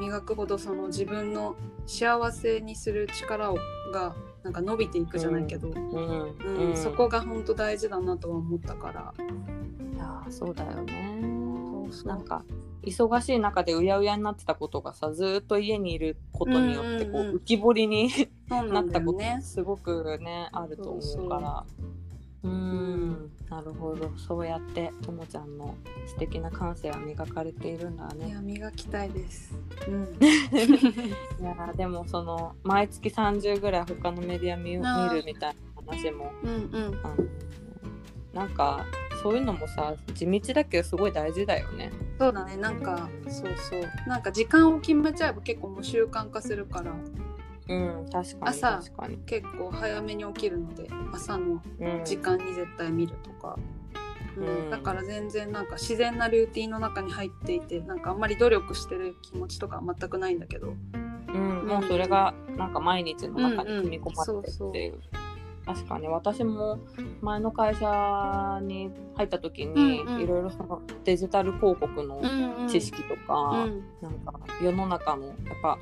[0.00, 1.54] 磨くほどその自分の
[1.86, 3.58] 幸せにする力を
[3.92, 6.76] がなんか伸びていくじゃないけど、うんうんうん。
[6.76, 9.14] そこが本当大事だなとは思ったから。
[9.18, 11.20] いやーそうだよね。
[11.22, 12.08] そうそう。
[12.08, 12.44] なんか
[12.82, 17.36] 忙しい中でうやうやになってたことがさずーっと家にいることによってこう,、うんうんうん。
[17.36, 18.26] 浮き彫りにそ
[18.66, 19.38] うな ったことね。
[19.42, 21.64] すごくねあると思うから。
[21.78, 25.74] うーんなるほどそうやってともちゃんの
[26.06, 28.28] 素敵な感性は磨かれているんだね。
[28.28, 29.54] いや磨きたいです。
[29.88, 30.02] うん。
[30.20, 37.00] いやーでもその毎月30ぐらい他のメディア見見るみたいな話もうんうん。
[37.02, 37.14] あの
[38.34, 38.84] なんか
[39.22, 41.92] そういうのもさ地道だけどすごい大事だよね。
[42.18, 42.56] そうだね。
[42.56, 43.82] なんかそうそう。
[44.06, 46.92] なんか時間を決めちゃえば結構もう習慣化するから
[47.68, 48.82] うん確かに朝。
[49.26, 52.04] 結構早めに起きるので朝のうん。
[52.04, 53.56] 時間に絶対見るとか。
[54.36, 54.70] うんうん。
[54.70, 60.74] だから全然なんか自然なルーティンの中に入っていてなんかあんまり努力してる気持ちとかは全くないんだけど。
[61.34, 64.34] うん、もうそれがなんか毎日の中に組み込まれてう。
[64.34, 65.00] んうんそうっていう。
[65.64, 66.08] 確かに。
[66.08, 66.78] 私も
[67.22, 70.20] 前の会社に入った時にうんうん。
[70.20, 72.68] いろいろそのデジタル広告のうん。
[72.68, 73.84] 知識とか、うん。
[74.02, 75.78] なんか世の中のやっぱ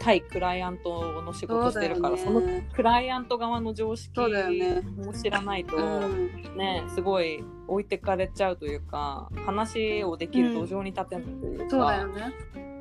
[0.00, 2.66] 対クライアントの仕事してるからそ,、のね。
[2.72, 6.56] クライアント側の常識も知らないと、うん。
[6.56, 12.32] ねすごい置いてかれちゃうというか話をできる土壌に立てないというか、そうだよね。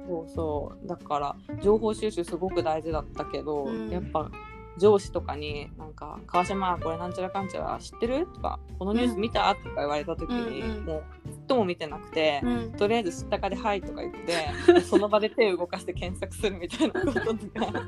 [0.08, 0.88] そうそう。
[0.88, 3.90] だから情報収集すごく大事だったけど、うん。
[3.90, 4.32] やっぱ
[4.78, 10.86] 上司とかになんか「川島これなんちゃらかんちゃら知ってる?」とか「このニュース見た?」とか言われた時に、うんうん。
[10.86, 12.42] もうずっとも見てなくて。
[12.44, 12.72] うん。
[12.74, 17.84] とりあえず知ったかで「はい」とか言って その場で手を動かして検索するみたいなこととか。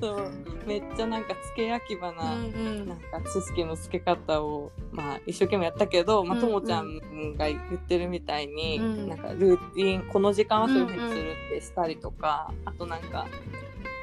[0.00, 0.30] そう
[0.66, 6.48] めっちゃなんか付け焼き場な,、うんなんか知識の付け方を、まあ、一生懸命やったけど、まあ、うんうん。
[6.48, 9.08] ともちゃんが言ってるみたいに、うん。
[9.08, 13.26] なんかルーティンこの時間はそういうふうにするってしたりとか、あとなんか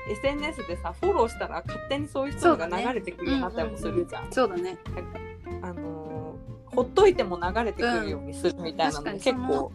[0.10, 4.32] SNS でさフォローしたら勝手にそういう人が流れてくるようになったりもするじゃん。
[4.32, 4.78] そうだね。
[5.62, 6.10] あのー
[6.72, 9.72] ほっといても流れてくるようにするみたいなのも結構、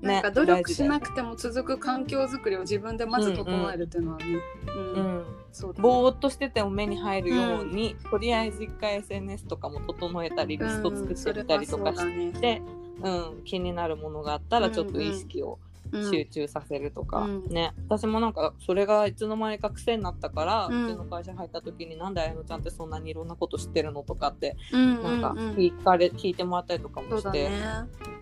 [0.00, 4.24] なんか努力しなくくても続く環境づくりを自分でまず整えるっていうのはね、
[4.66, 5.82] うんうん、そうだね。
[5.82, 12.62] ぼーっとしてても目に入るように、とりあえず一回 SNS とかも整えたりリスト作ってみたりとかうんそれはそうだして、
[13.00, 17.44] うん気になるものがあったらちょっと意識をうん集中させるとか、うん。
[17.48, 17.72] ね。
[17.88, 25.38] 私もなんかそれがいつの間にか癖になったから、ううんちの会社入った時になんであやのちゃんってそんなにいろんなこと知ってるのとかってうんなんかうん。
[25.38, 27.60] うん聞かれ、聞いてもらったりとかもして、ね。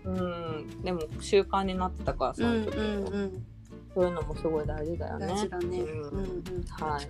[0.05, 3.45] うん、でも習慣になってたからそうんの時、うんうん
[3.93, 5.25] そういうのもすごい大事だよね。
[5.51, 5.59] うん。
[5.59, 6.63] うんうん。
[6.69, 7.07] はい。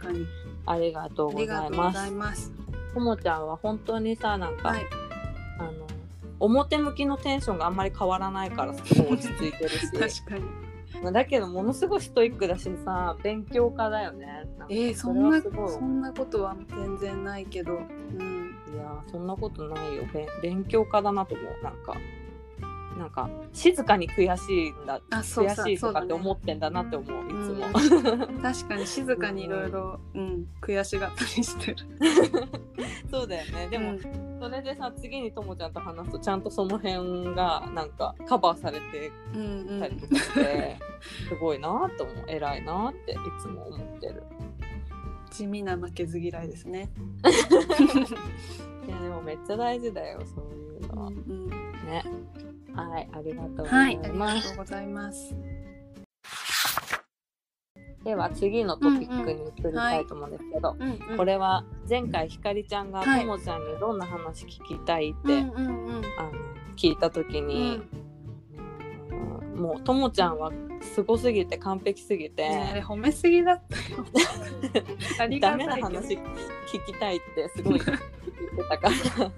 [0.66, 1.66] ありがとうござ。
[1.66, 2.54] います。
[2.94, 4.86] ともちゃんは本当にさなんか、はい。
[5.60, 5.86] あの
[6.40, 9.92] 表向きのテンションがあんまり変わらないからすごい落ち着いてるし。
[10.26, 10.68] 確かに。
[11.02, 14.48] まあだけどものすごいストイックだしさ勉強家だよね。
[14.70, 17.74] えー、それんなそんなことは全然ないけど。
[17.74, 18.56] うん。
[18.74, 20.04] いやそんなことないよ。
[20.14, 21.96] べ勉強家だなと思うなんか
[22.98, 27.66] なんか静かに悔しいんだ悔しいとかって思ってんだなって思ういつも、
[28.42, 31.78] 確かに静かにいろいろうん悔しがったりしてる。
[33.10, 33.68] そうだよね。
[33.70, 34.40] でも、うん。
[34.40, 39.80] それでさ次にともちゃんと話すとちゃんとその辺がなんかカバーされてうんうん。
[39.80, 40.78] たりとかして、
[41.30, 42.26] すごいなと思う。
[42.28, 44.24] 偉いなっていつも思ってる。
[45.30, 46.90] 地味な負けず嫌いですね。
[48.88, 51.48] いやでもめっちゃ大事だよそういうのは、うん。
[51.86, 52.04] ね
[52.82, 55.36] はいありがとうござはいいあります、がとうございます。
[58.04, 60.78] では次のトピックに移りたいと思うんですけど、
[61.18, 63.22] これは前回ひかりちゃんがはい。
[63.22, 65.52] ともちゃんにどんな話聞きたいって、あの
[66.78, 67.82] 聞いた時に、
[69.56, 69.62] うん。
[69.62, 75.36] もうともちゃんはすごすぎて完璧すぎて、ねあれ褒めすぎだったよ。
[75.42, 76.20] ダメな話聞
[76.86, 77.82] きたいってすごい
[78.40, 79.32] 言ってたから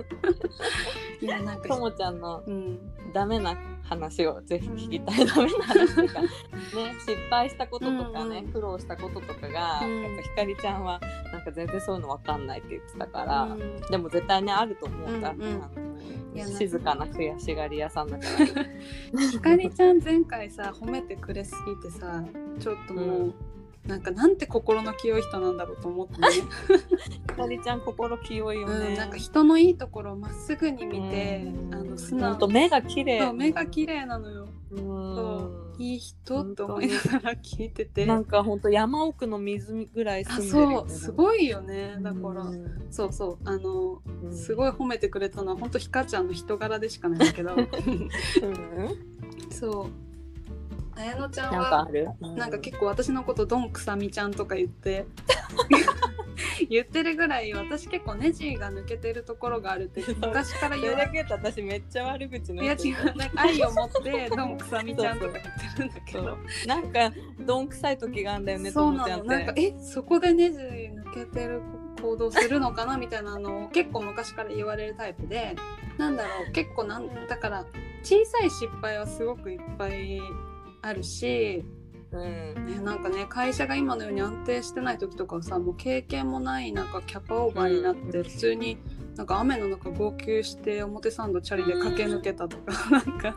[1.22, 2.80] いやなんかともちゃんのうん。
[3.14, 6.28] ダメな話をぜひ聞きたい、ダメな話っていうかね
[7.00, 10.04] 失敗したこととかね、うんうん苦労したこととかが、うん。
[10.04, 11.00] やっぱひかりちゃんは
[11.32, 13.82] なんか全然そういうの分かんないって言ってたから、うん。
[13.90, 15.42] でも絶対にあると思うんだ、うん
[16.36, 16.58] うん。
[16.58, 18.26] 静かな悔しがり屋さんだか
[19.14, 19.22] ら。
[19.32, 22.24] ひかりちゃん前回さ褒めてくれすぎてさ
[22.60, 23.34] ちょっともう、うん
[23.90, 28.90] なんかなんて心の清い人なんだろうと思ってね、ひかりちゃん心清いよね。
[28.90, 31.74] うん、なんか人のいいところをまっすぐに見て、うん。
[31.74, 32.36] あの素直。
[32.36, 33.20] と目が綺麗。
[33.20, 34.78] そう目が綺麗なのよ、うん。
[34.78, 38.06] そういい人と思いながら聞いてて。
[38.06, 40.76] なんか本当山奥の湖ぐらいあ住んでるよね。
[40.76, 41.98] そうすごいよね。
[42.00, 44.32] だから、うんそうそうあのうん。
[44.32, 47.56] すごい褒めてくれたのは本当ひかちゃんの人柄でしかないんだけど。
[47.56, 47.70] うん。
[49.50, 50.09] そう
[51.00, 51.88] 綾乃ちゃんなんかは？
[52.36, 55.06] なんか結構私のことドンくさみちゃんとか言って
[56.70, 66.34] 言ってるぐらい私結構ネジが抜けてるところがあるって昔からそ言われれだけ言うと私めっちゃ悪口のいや人違うなんか愛を持ってドンくさみちゃんとか言ってるんだけそど。
[66.34, 67.12] うなんか
[67.46, 69.18] どんくさい時があんだよねとそうな。
[69.18, 69.24] の。
[69.24, 71.62] なんかえそこでネジ抜けてる
[72.02, 75.56] 行動するのかなみたいなのを結構昔から言われるタイプで。
[75.98, 77.66] なんだろう結構なんだから
[78.04, 80.22] 小さい失敗はすごくいっぱい
[80.82, 81.64] あるし、
[82.12, 82.66] うん。
[82.66, 88.78] ね、なんかね会社が今のように安定してない時とかはさもう経験もない中キャパオーバーになって普通に
[89.16, 93.36] なんか雨の中号泣して表参道チャリで駆け抜けたとか なんか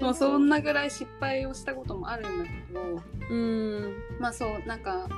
[0.00, 3.94] もうそんなぐらい失敗をしたこともあるんだけどうん。
[4.20, 5.08] まあそうなんか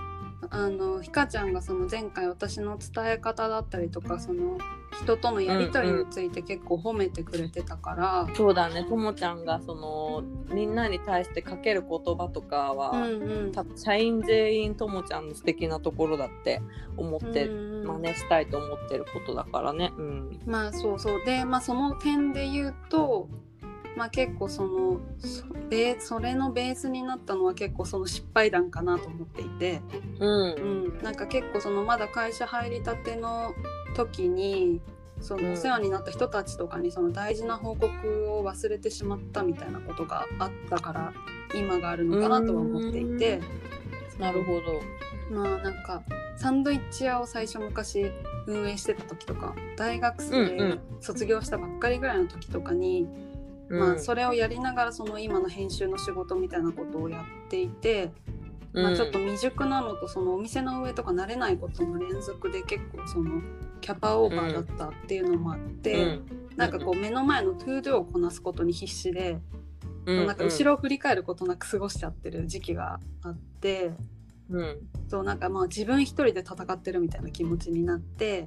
[0.50, 4.58] あのひかちゃんがその前回私の伝え方だったりとかその
[5.02, 8.84] 人とのやり取りについて結構褒めてくれてたから、そうだね。
[8.84, 10.22] ともちゃんがその
[10.54, 13.52] みんなに対してかける言葉とかは、うんうん。
[13.76, 16.62] 社員全員ともちゃんの素敵なところだって
[16.96, 17.86] 思ってうんうん。
[18.02, 19.92] 真似したいと思ってることだからね。
[19.96, 20.40] うん。
[20.46, 21.24] まあそうそう。
[21.24, 23.28] でまあその点で言うと
[23.96, 25.00] まあ結構その
[25.98, 29.80] それのベースになったのは結構その失敗談かなと思っていて、
[30.18, 30.52] うん。
[30.52, 33.54] うん、なんか結構そのまだ会社入りたての
[33.94, 34.80] 時に
[35.20, 35.44] そうん。
[35.44, 37.88] のお世話になった人たちとかにその大事な報告
[38.32, 41.12] を忘れてしまったみたいなことがあったから
[41.54, 43.40] 今があるのかなとは思っていて。
[44.18, 44.80] なるほど。
[45.30, 46.02] まあなんか
[46.36, 48.10] サンドイッチ屋を最初昔
[48.46, 53.08] 運営してた時とか大学生卒業したばっかりぐらいの時とかに、
[53.68, 58.12] まあ、それをやりながらその今の編集の仕事みたいなことをやっていて、
[58.72, 63.40] まあ、ちょっと未熟なのとそのお店の上とか慣れないことの連続で結構その
[63.80, 66.18] キャパオーバーだったっていうのもあって、
[66.56, 69.38] なんかこう目の前の to do をこなすことに必死で、
[70.06, 73.92] うん、なんか後ろを振り返ることなく過ごしちゃってる時期があって。
[74.50, 74.78] うん。
[75.08, 78.46] そうなんかまあ自分一人で戦ってるみたいな気持ちになって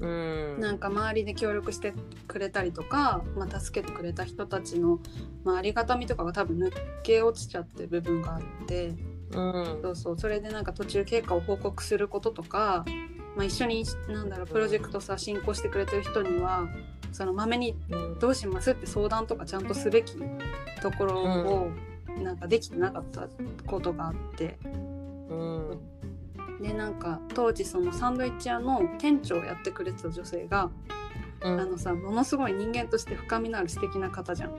[0.00, 0.60] うん。
[0.60, 1.92] なんか周りで協力して
[2.26, 4.98] くれたりとか、まあ、助けてくれた人たちの、
[5.44, 6.72] まあ、ありがたみとかが多分抜
[7.02, 8.94] け落ちちゃってる部分があって
[9.32, 9.78] うん。
[9.82, 10.18] そうそう。
[10.18, 12.84] それでなんか途中経過を報告することとか、
[13.36, 16.68] まあ、一緒になんだろうプロジェクトさ進行してくれてる人には
[17.12, 18.18] そのまめにうん。
[18.18, 20.14] どうしますって相談とかちゃんとすべき
[20.80, 21.70] ところを
[22.22, 23.28] なんかできてなかった
[23.66, 24.58] ことがあって。
[25.30, 25.93] うん
[26.60, 30.70] でなんか当時そのサンドイッチ屋の店長をやってくれてた女性が、
[31.42, 31.60] うん。
[31.60, 34.52] あのさものすごい人間として深みのある素敵な方じゃん。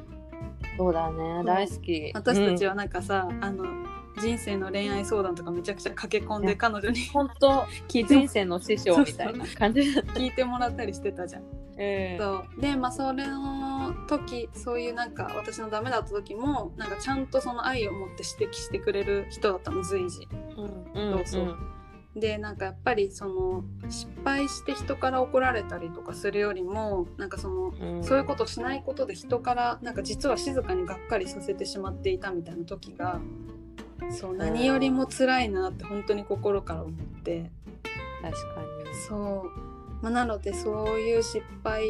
[0.78, 1.44] そうだね。
[1.46, 2.12] 大好き。
[2.14, 3.66] 私たちはなんかさ、あの
[4.18, 7.66] 人生の恋愛相談とかめちゃくちゃ駆け込んで彼女に本当。
[7.88, 9.82] 人生の師匠みたいな感じ。
[9.82, 11.44] 聞いてもらったりしてたじゃん。
[11.78, 12.18] ええ。
[12.20, 12.62] そう。
[12.62, 20.28] でまあそれの時そういうなんか私のダメだった時もなんかちゃんとその愛を持って指摘してくれる人だったの随時。
[20.96, 21.14] うん。
[21.14, 21.58] そうそう
[22.16, 28.04] でなんかやっぱりその失敗して人から怒られたりとかするよりもなんかそのうん。
[28.04, 33.20] そういうことしないことで人からなんか実は静かにがっかりさせてしまっていたみたいな時が
[34.12, 37.52] そう何よりも辛いなって本当に心から思って。
[38.22, 38.96] 確かに。
[39.08, 39.46] そ
[40.00, 41.86] う、まあ、なのでそういう失敗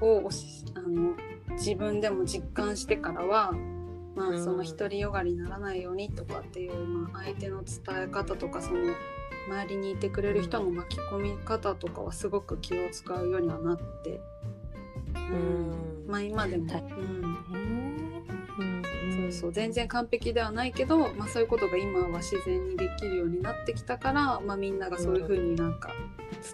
[0.00, 0.28] を
[0.74, 1.14] あの
[1.52, 3.52] 自分でも実感してからは、
[4.16, 4.44] まあ、うん。
[4.44, 8.94] その独りよがりにならないようにとかっていう、まあ、相手の伝え方とかその
[9.48, 14.20] 周りにいてくれる人の巻き込み方とかはすごく気を使うようにはなって、
[15.14, 16.04] うん。
[16.06, 16.68] まあ今でも、
[19.10, 19.52] そうそう。
[19.52, 25.90] 全然完璧ではないけど、まあ、そういうことが今は自然にできるようになってきたから、まあ、みんながそういうふうになんか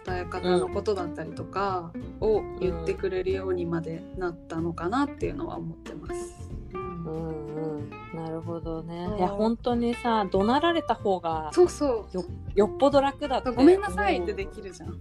[0.04, 6.55] 伝え方のことだったりとかを言ってくれるようにまでなったのかなっていうのは思ってます。
[7.06, 7.78] うんうん。
[7.78, 9.08] うんなるほどね。
[9.18, 12.18] いや本当にさ怒鳴られた方がそうそう。
[12.54, 13.50] よっぽど楽だって。
[13.50, 14.98] ごめんなさいってできるじゃん。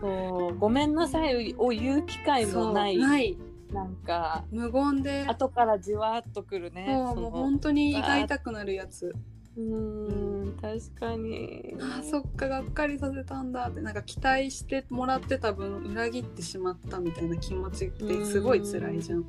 [0.00, 0.58] そう。
[0.58, 2.96] ごめんなさいを言う機会もない。
[2.98, 3.38] ない。
[3.72, 5.24] なんか無言で。
[5.26, 6.84] 後からじわっとくるね。
[6.88, 9.14] そのもう本当に胃が痛くなるやつ。
[9.56, 10.58] うーん。
[10.60, 11.74] 確かに。
[11.80, 13.80] あーそっかがっかりさせたんだって。
[13.80, 19.24] なんか期待してもらってた分裏切ってしまったみたいな気持ちってすごい辛いじゃん。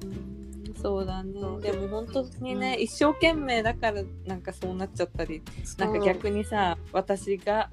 [0.75, 1.33] うんそうだね。
[1.61, 2.83] でも本当にね、うん。
[2.83, 5.41] 一生懸命だからなんかそうなっちゃったり
[5.77, 7.69] なんか逆にさ私が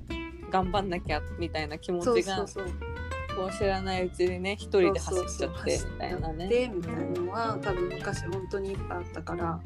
[0.50, 2.44] 頑張んなきゃみたいな気持ちが
[3.36, 6.48] こう知らないうちにね一人で走っちゃってみたいなね。
[6.48, 9.60] でみたいなのは多分昔本当にいっぱいあったから。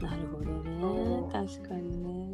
[0.00, 1.32] なるほどね。
[1.32, 2.28] 確かにね。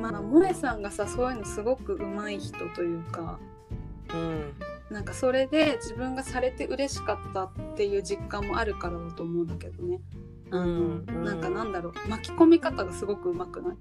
[0.00, 3.38] まあ萌えさんがさそういうのすごく上手い人というか。
[4.14, 4.54] うん
[4.96, 10.00] なんかそれで自分がされて嬉しかったっていう実感もあるからだと思うんだけどね。
[10.50, 11.22] あのうんうん。
[11.22, 12.08] なんかなんだろう。
[12.08, 13.76] 巻き込み方がすごく上手くない？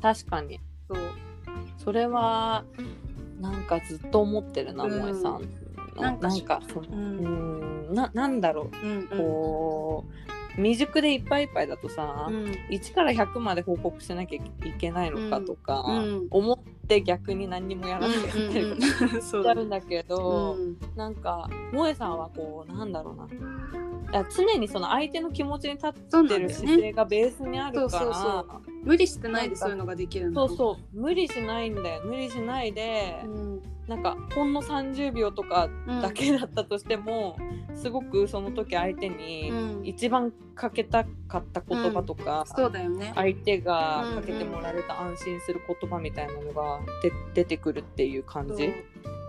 [0.00, 0.60] 確かに。
[0.88, 0.98] そう。
[1.78, 2.64] それは
[3.40, 5.20] なんかずっと思ってるなうん。
[5.20, 5.42] さん。
[5.96, 6.92] のなんかなんかそのう。
[6.92, 7.90] うん。
[7.90, 7.94] ん。
[7.94, 8.86] ななんだろう。
[8.86, 9.08] うんうん。
[9.08, 12.44] こう未熟でいっぱいいっぱいだとさ、うん。
[12.70, 16.26] 1から100まで報告しなきゃいけないのかとか、うん。
[16.30, 19.22] 思って逆に何にもやらなきゃいけないとかうんうんうん。
[19.22, 20.76] そうしちゃうんだけど、うん。
[20.96, 23.28] なんか萌えさんはこうなんだろうな。
[24.14, 31.00] あ常にその相手の気持ちに立そうってる姿勢がベースにあるからそうそう無理してないでそういうのができるそうそう。
[31.00, 32.02] 無理しないんだよ。
[32.04, 33.62] 無理しないで、うん
[33.94, 35.68] なんかほんの30秒とか
[36.00, 37.36] だけだったとしても、
[37.74, 39.82] すごくその時相手にうん。
[39.84, 43.12] 一番かけたかった言葉とか、そうだよね。
[43.14, 48.72] 相手がかけてもらえると安心する言葉みたいなのがで出てくるっていう感じ？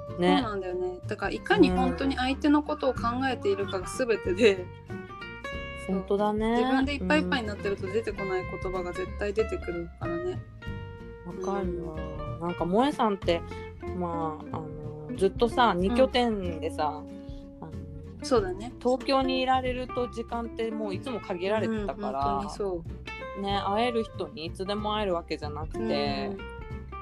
[0.07, 0.21] そう。
[0.21, 0.41] ね。
[0.41, 0.99] なんだよね。
[1.07, 4.65] だからいかに本当に相手のことを考えているかが全てで、
[5.87, 6.51] 本当だね。
[6.51, 10.39] 自分でいっぱいいっぱいになってると出てこない言葉が絶対出てくるからね。
[11.27, 11.45] うん。
[11.45, 11.97] わかるわ。
[12.39, 13.41] なんか萌えさんって
[13.97, 17.01] まああのずっとさ二拠点でさ、
[17.61, 17.71] あの
[18.23, 18.73] そうだね。
[18.81, 22.83] 東京にいられると時間ってもういつも限られてたかうんら、本当にそ
[23.37, 23.41] う。
[23.41, 26.29] ね会える人にいつでも会えるわけじゃなくて。
[26.31, 26.37] うん。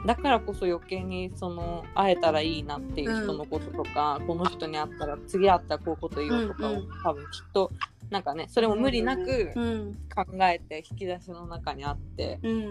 [0.04, 6.90] だからこそ余計にその会えたらいいなっていう人のこととか、この人に会ったら次会ったらこういうこと言おうとかを、うんうん。
[7.04, 7.72] 多分きっと
[8.10, 12.68] なんかねそれも無理なくうん考えて引き出しの中にあって、うん。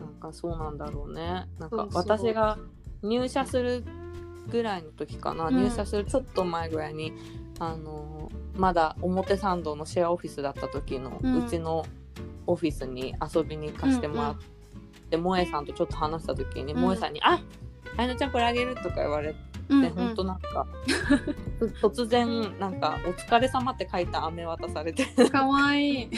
[0.00, 1.46] なんかそうなんだろうね。
[1.60, 2.58] なんか私が
[3.02, 3.84] 入社する
[4.50, 5.56] ぐらいの時かな、うん。
[5.56, 7.12] 入社するちょっと前ぐらいに
[7.58, 11.86] あのまだ表参道のシェアオフィスだった時の、ううんちの
[12.46, 14.36] オフィスに遊びに行かせてもらっ
[15.10, 16.80] て、萌えさんとちょっと話した時に、うん。
[16.80, 17.40] 萌えさんに「あ
[17.96, 19.38] あやのちゃんこれあげる」とか言われて、
[19.68, 19.90] うんうん。
[19.90, 20.66] ほんとなんか
[21.80, 25.06] 突然なんか「お疲れ様って書いた飴渡されて。
[25.30, 26.10] かわいい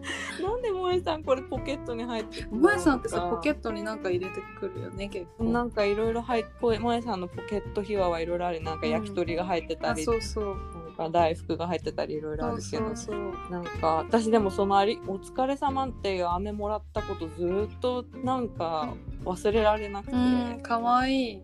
[0.42, 5.44] なんで萌えさんこれポケットに入ってる萌えさんってさポケッットになんか入れてくるよね結構。
[5.44, 10.44] なんかいろいろ入っぽい萌えさんのポケット秘話はいろいろありなんか焼き鳥が入ってたあり、そうそう。
[10.44, 12.62] なんか大福が入ってたりいろいろあるけど。
[12.62, 13.50] そうそうそう。
[13.50, 18.94] なんか私でもそのあり「お疲れ様っていう飴もらったことずーっとなんか
[19.24, 21.42] 忘れられなくて、うんかわいい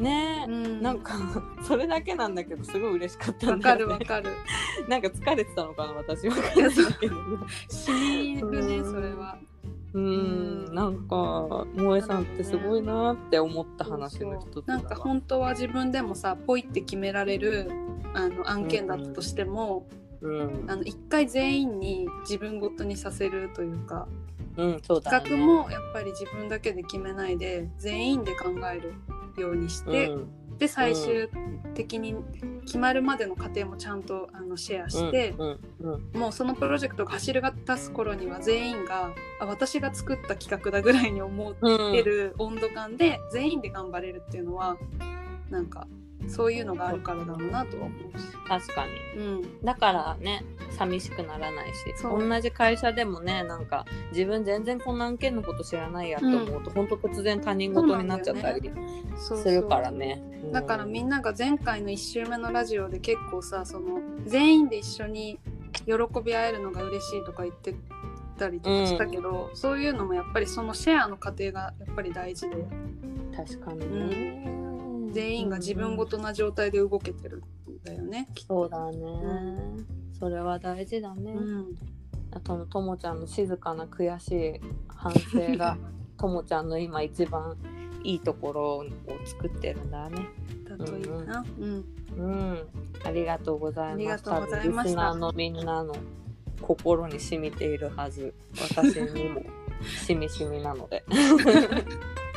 [0.00, 0.46] ね。
[0.48, 0.82] え、うん。
[0.82, 1.14] なんか
[1.62, 4.30] それだけなんだけどすごい嬉しかったわねるわかる。
[4.88, 6.28] なんか疲れてたのかな私。
[6.28, 6.54] わかんない
[7.00, 7.16] けど。
[7.68, 9.38] しみるねうんそれは。
[9.92, 10.74] うーん。
[10.74, 17.70] なんか萌えさんってすごいなって思った話の一つだわなんか本当は自分でもさポイって決められる
[18.14, 19.86] あの案件だったとしても、
[20.20, 20.64] うん。
[20.68, 24.06] あの一回全員に自分ごとにさせるというか
[24.60, 28.94] うんそうだ企画もやっぱり自分だけで決めないで全員で考える
[29.40, 30.28] ようにして、うん。
[30.58, 31.30] で最終
[31.74, 32.14] 的に
[32.66, 36.20] 決まるまでの過程もちゃんとあのシェアして、うんうんうん。
[36.20, 44.76] もうそのプロジェクトが走り出す頃には全員があ私が作った企画だぐらいに思ってる温度感で全員で頑張れるっていうのは
[45.48, 45.86] なんか
[46.28, 48.26] そういうのがあるからだろうなとは思うし。
[48.46, 49.22] 確かに。
[49.22, 49.64] うん。
[49.64, 56.88] だからね寂しくならないし同じ会社でもねなんか自分全然この案件のこと知らないやと思うと、ほん。
[56.88, 58.70] と突然他人事になっちゃったり
[59.16, 60.22] するからね。
[60.52, 65.38] だからみんんなが前回の1週目のラジオで結構さその全員で一緒に
[65.86, 65.94] 喜
[66.24, 67.74] び合えるのが嬉しいとか言って
[68.38, 72.56] たりとかしたけど、そういうのもやっぱりそのシェアの過程がやっぱり大事で。
[73.36, 74.59] 確かにね、
[75.12, 78.28] 全員が自分ごとな状態で動けてるんだよね。
[78.46, 78.98] そうだね、
[80.18, 81.74] それは大事だね、うん。
[82.32, 85.76] あとのともちゃんの静かな悔しい反省が
[86.16, 87.56] ともちゃんの今一番
[88.02, 88.84] いいところを
[89.24, 90.28] 作ってるんだね。
[90.68, 91.44] だといいな。
[91.58, 91.84] うん
[92.16, 92.58] うん。
[93.04, 93.94] ありがとうございます。
[93.94, 94.82] ありがとうございました。
[94.84, 95.94] リスナーのみんなの
[96.60, 98.34] 心に染みているはず。
[98.74, 99.42] 私にも
[100.04, 101.04] しみしみなので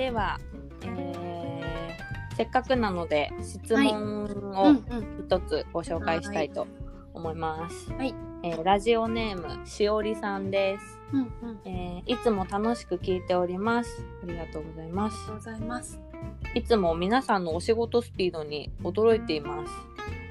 [0.00, 0.40] では、
[0.82, 4.84] えーせっかくなので質問うんをうん。
[5.28, 6.66] 一つご紹介したいと
[7.12, 8.14] 思います、はい。
[8.42, 11.60] えーラジオネームしおりさんです、うんうん。
[11.66, 14.02] えーいつも楽しく聞いております。
[14.22, 15.18] ありがとうございます。
[15.18, 16.00] がとうございます。
[16.54, 19.72] いつも皆さんのお仕事スピードに驚いています。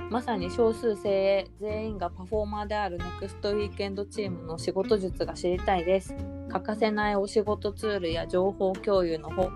[0.09, 6.15] まさに少数精鋭全員がパフォーマーであるネクストウィークエンドチームの仕事術が知りたいです。
[6.49, 9.51] 欠かせないお仕事ツールや情報共有の方、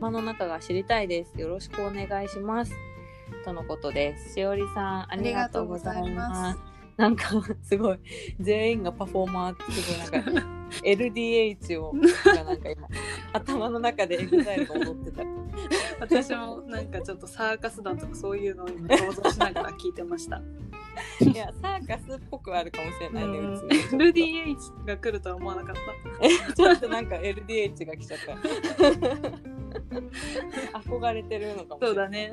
[0.00, 1.40] 間の中が知りたいです。
[1.40, 2.72] よろしくお願いします。
[3.44, 4.34] とのことです。
[4.34, 6.10] しおりさん、ありがとうござい。
[6.10, 7.28] ますなんか
[7.62, 7.98] すごい
[8.40, 10.48] 全員がパフォーマーってすごいなんか
[10.84, 12.88] LDH をがなんか今
[13.32, 15.22] 頭の中で EXILE が踊ってた。
[16.00, 20.42] 私もなんかちょっとサーカス団とかそういうのを今想像しながら聞いてました。
[21.20, 24.04] いや、サーカスっぽくはあるかもしれないね、うちね。
[24.06, 26.54] LDH が来るとは思わなかった。
[26.54, 28.36] ちょっとなんか LDH が来ちゃった。
[30.88, 31.86] 憧れてるのかもしれない。
[31.86, 32.32] そうだね。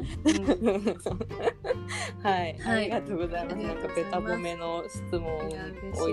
[2.23, 3.57] はい、はいありがとうございます。
[3.57, 5.55] なんかベタ褒めの質問をね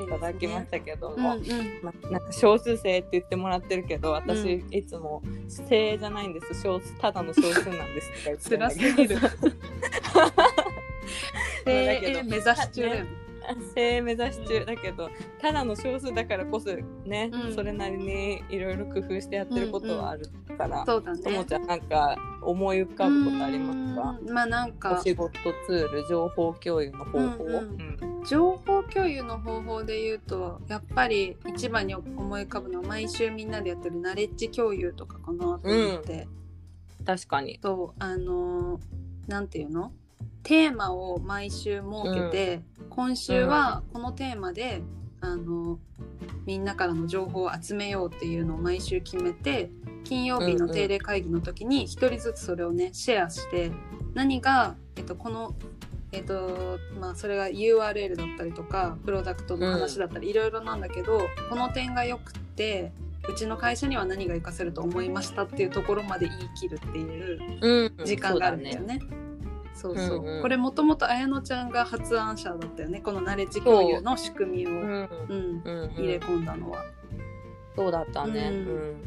[0.04, 1.42] いただきましたけどうんも、うん。
[1.82, 6.62] まなんか少数生って言ってもらってるけど、私、ういつも精鋭じゃないんです。
[6.62, 9.16] 少数ただの少数なんですとか言ってるんだ辛すけど ぎる。
[11.64, 13.21] 精鋭目指し中だよね。
[13.74, 15.08] 精鋭目指し中だけど
[15.40, 16.70] ただの少数だからこそ
[17.04, 17.54] ね、うん。
[17.54, 20.26] それなりにいろいろ工夫してやってることはある
[20.56, 21.22] から、そうだね。
[21.22, 23.94] ともちゃんなんか思い浮かぶことあります
[24.26, 24.32] か？
[24.32, 25.32] まあなんおか仕事
[25.66, 27.44] ツール情報共有の方法、
[28.26, 36.26] 情報共有の方法で言うとやっぱり一番に思い浮かぶのは毎週みんなでやってるナレッジ共有とかかなと思って、
[37.04, 37.58] 確かに。
[37.58, 38.80] とあのー
[39.28, 39.92] なんていうの？
[40.42, 44.82] テーマを毎週設けて、今週はこのテーマで、
[45.20, 45.78] あの
[46.46, 49.70] みんなからの情報を集めようっていうのを毎週決めて
[50.02, 53.70] 金曜日の定例会議の時に一人ずつそれをねシェアして
[54.14, 55.54] 何が、えっと、この
[56.10, 62.92] えっとまあそれが URL だったりとかプロダクトの話だったりいろいろなんだけど、この点がよくって
[63.28, 68.04] うちの会社には何が活かせると思いましたっていうところまで言い切るっていううん。
[68.04, 68.98] 時間があるんだよね。
[69.74, 70.26] そうそう、うん。
[70.36, 73.00] うんこれもともと綾乃ちゃんが発案者だったよね。
[73.00, 74.74] このナレッジ共有の仕組みを、う。
[74.74, 74.78] ん。
[74.78, 75.62] うん。
[75.64, 75.92] うんうん。
[75.94, 76.84] 入れ込んだのは。
[77.74, 78.54] そうだったね、う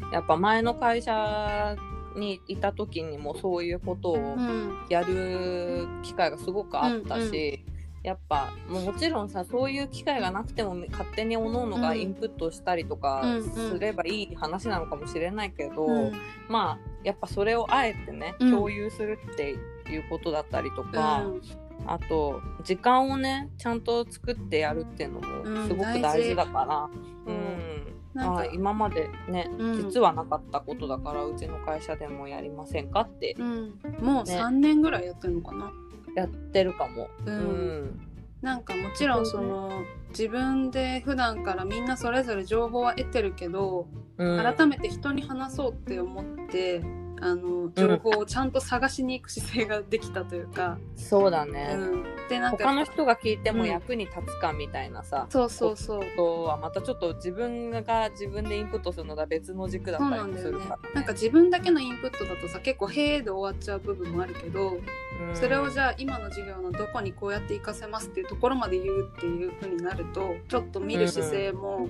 [0.02, 0.10] うん。
[0.12, 1.76] やっぱ前の会社
[2.16, 4.86] にいた時にもそういうことをうん。
[4.88, 7.64] やる機会がすごくあったし、
[8.02, 13.42] やっぱもうもちろんさそういう機会がなくても勝手に各々がインプットしたりとかうんうん。
[13.72, 16.12] すればいい話なのかもしれないけど、うん。
[16.48, 18.50] まあやっぱそれをあえてね、うん。
[18.50, 19.56] 共有するって
[19.92, 21.42] いうことだったりとか、うん。
[21.86, 26.88] あと時間をねちゃんと作ってやるっていうのもすごく大事だから、
[27.26, 27.36] ううん。
[27.36, 27.76] ん。
[28.14, 29.84] なん今までね、うん。
[29.84, 34.40] 実はなかったことだからうちの会社でもやりませんかってうん、もうね。
[34.40, 35.70] 3年ぐらいやってるのかな？
[36.16, 37.08] やってるかも。
[37.26, 37.84] ううん。
[37.84, 38.00] ん
[38.40, 39.26] なんかもちろん。
[39.26, 44.42] その自分で普段からみんなそれぞれ情報は得てるけど、うん。
[44.42, 46.82] 改めて人に話そうって思って
[47.20, 53.68] あの情報をちゃんと探しに行く姿勢ができたというか、そうだうね、ん、でなんか他の人が聞いてもうん。
[53.68, 56.00] 役に立つかみたいなさ、そうそうそう。
[56.00, 60.82] ことはまたちょっと自分が自分でインプットするのが別の軸だったりするから、ね。
[60.94, 65.34] なんか自分だけのインプットだとさ結構「へえ」で終わっちゃう部分もあるけど、うん。
[65.34, 71.88] それをじゃあ今の授業のどこにこうやって活かせますっていうところまで言うっていう風になるとちょっと見る姿勢も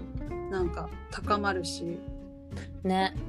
[0.51, 2.16] なんか高まるし、うそ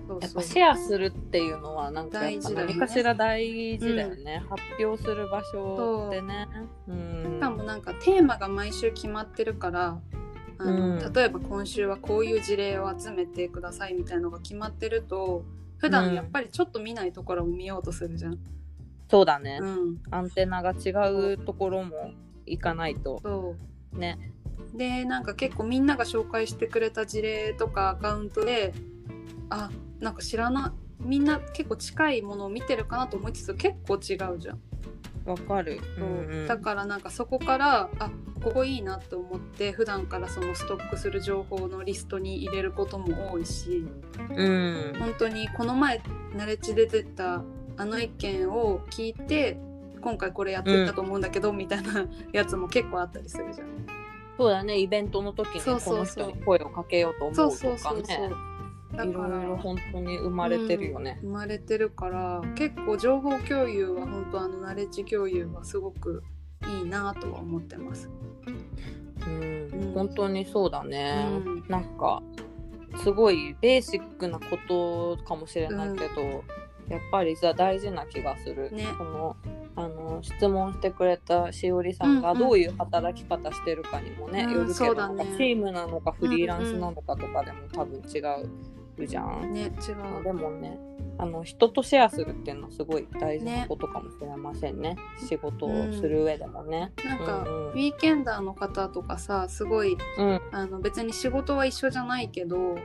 [0.10, 2.74] うやっぱシェアするっていうのはなんかやっぱ大事だよね。
[2.74, 6.48] 何かしら大事だよね、発表する場所ってね。
[6.88, 6.94] う。
[6.94, 7.34] ん。
[7.36, 10.00] しかもなんかテーマが毎週決まってるから
[10.58, 11.14] あの、うん。
[11.14, 15.46] 例えば今週はこういう事例を集めてくださいみたいのが決まってると
[15.78, 18.40] 普段やっぱりちょっと見ないところを見ようとするじゃん。
[19.10, 20.90] そうだね、うん、アンテナが違
[21.34, 22.12] うところも
[22.46, 23.20] 行かないと。
[23.24, 23.56] そ
[23.94, 23.98] う。
[23.98, 24.34] ね。
[24.74, 28.74] でなんか結構みんなが紹介してくれた事例とかアカウントで
[29.50, 29.70] あ
[30.00, 34.60] なんか知らないみんな結構近いものを見てるかなと思いつつ結構違うじゃん。
[35.26, 35.80] わかる。
[35.98, 38.10] そううんうんだからなんかそこからあ
[38.44, 43.86] ここいいなと思って普段からそのストックする情報のリストに入れることも多いし
[44.30, 46.02] うん本当にこの前
[46.36, 47.44] ナレッジで出た
[47.76, 49.60] あの意見を聞いて
[50.02, 53.68] 今回これやってったと思うんだけど、みたいな やつも結構あったりするじゃん。
[54.38, 58.57] そうだねイベントの時にそうそうそうこの人に声をかけようと思うそうとそうそうそうかね。
[58.98, 61.20] だいろいろ本当に生まれてるよね。
[61.22, 66.24] うん生まれてるから結構情報共有は本当あのナレッジ共有はすごく
[66.68, 68.10] いいなとは思ってます。
[69.26, 69.72] うん。
[69.72, 69.92] うん。
[69.94, 71.26] 本当にそうだね。
[71.46, 71.64] うん。
[71.68, 72.22] なんか
[73.04, 76.44] すごいベーシックなことかもしれないけど、
[76.90, 78.72] やっぱりさ大事な気がする。
[78.72, 78.86] ね。
[78.98, 79.36] この
[79.76, 82.48] あの質問してくれたしおりさんがうんうん。
[82.48, 85.26] どういう働き方してるかにもね、うんよるけど、ね。
[85.38, 88.50] チームなのかフリーランスなのかとかでも多分違う
[89.06, 89.54] じゃん。
[89.54, 90.24] ね違う。
[90.24, 90.80] でもね
[91.20, 94.96] あの人とシェアするっていうのはすごい大事なことかもしれませんね。
[95.28, 96.94] 仕事をする上でもね。
[97.04, 97.72] なんか、うんうん。
[97.72, 100.42] ウィーケンダーの方とかさすごいうん。
[100.52, 102.78] あの別に仕事は一緒じゃないけど、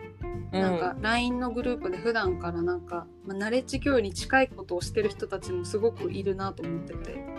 [0.51, 7.33] なんか LINE のグループで普段からなんか、まあ、ナレッジ共有に近いことをしてる人たちもすごくいるなと思ってて。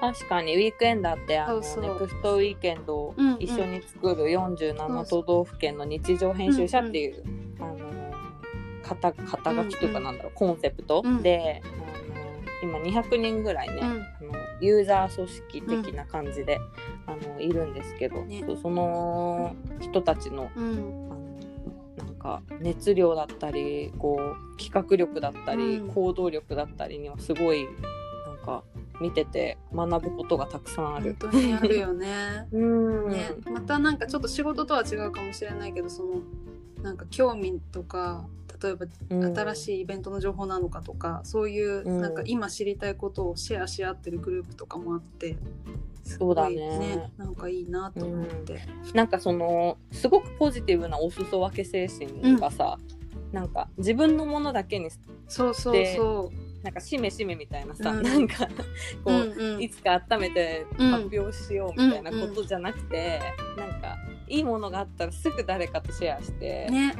[0.00, 1.92] 確かにウィークエンダーってあのそうそう。
[1.94, 3.42] ネクストウィーケンドをうんうん。
[3.42, 7.24] 一緒に作る47都道府県の日常編集者っていう、
[7.58, 7.97] あの
[8.88, 11.22] 肩肩書きというかなんだろう、コンセプト、うん。
[11.22, 11.62] で
[12.62, 13.84] あの今200人ぐらいね、うん。
[13.84, 13.84] あ
[14.32, 16.58] のユーザー組織的な感じで、
[17.06, 18.44] あのいるんですけど、ね。
[18.60, 20.72] その人たちのうん。
[20.72, 21.18] あの
[21.98, 24.18] なんか熱量だったりこ
[24.54, 25.88] う企画力だったり、うん。
[25.88, 27.66] 行動力だったりにはすごい
[28.26, 28.64] なんか
[29.00, 31.16] 見てて学ぶことがたくさんあ本る。
[31.18, 32.46] 当にあるよね。
[32.52, 33.08] うん。
[33.10, 36.20] ね、またなんかちょっと仕事とは違うかもしれないけどその
[36.82, 38.26] なんか興味とか
[38.62, 39.36] 例えばうん。
[39.36, 42.00] 新しいイベントの情報なのかとか、そういううん。
[42.00, 45.36] なんか今知りたいことをシェアし合ってるグループとかもあって
[46.04, 47.12] すそうだごいね。
[47.16, 48.60] なんかいいなと思って。
[48.94, 52.78] なんかそのすごくポジティブなお裾分け精神がさ、
[53.32, 54.90] なんか自分のものだけに
[55.28, 56.32] そうそうそ
[56.62, 58.02] なんかしめしめみたいなさ、うん。
[58.02, 58.52] なんかこ
[59.06, 59.12] う。
[59.12, 59.62] う、うんうん。
[59.62, 60.90] いつか温めてうん。
[60.90, 63.20] 発表しようみたいなことじゃなくて、
[63.56, 63.96] なんか
[64.26, 66.94] いいものがあったらすぐ誰かとシェアして、ね、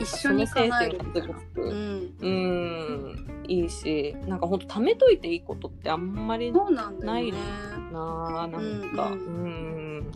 [0.00, 1.72] 一緒に叶えるその精神がすごくう。
[1.72, 3.44] ん、うん。
[3.46, 4.16] いいし。
[4.26, 7.32] なんかほんと貯めといていいことってあんまりなんだよね。
[7.92, 9.10] なんか。
[9.10, 9.98] ううん。
[9.98, 10.12] ん。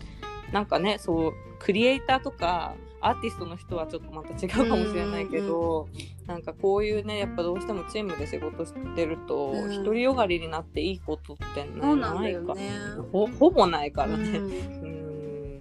[0.53, 5.89] なんかねそうクリエイターとかアーティストの人はちょっとまた違うかもしれないけど、
[6.27, 9.85] なんかこういうねやっぱどうしてもチームで仕事してるとうん。
[9.85, 12.73] 独りよがりになっていいことってねそうなんだないかよね。
[13.13, 14.39] ほほぼないからね。
[14.39, 14.51] うん。
[14.51, 14.51] う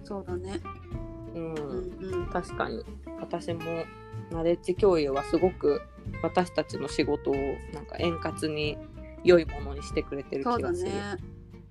[0.04, 0.58] そうだね。
[1.34, 1.54] うん。
[1.54, 2.26] うんうん。
[2.32, 2.82] 確かに。
[3.20, 3.60] 私も
[4.30, 5.82] ナレッジ共有はすごく
[6.22, 7.34] 私たちの仕事を
[7.72, 8.76] なんか円滑に
[9.24, 10.90] 良いものにしてくれてる気がする。
[10.90, 11.16] ね。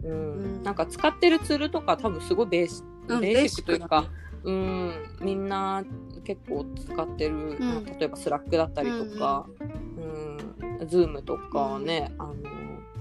[0.03, 0.11] うん。
[0.11, 0.13] う
[0.59, 0.63] ん。
[0.63, 4.91] なんか使ってるツールとか多分すごいベーシ,、うんベーシックというかベーシックうん、
[5.21, 5.83] みんな
[6.23, 7.85] 結構使ってる、ん。
[7.85, 10.87] 例えば Slack だったりとか、うん。
[10.87, 12.33] Zoom とかね、あの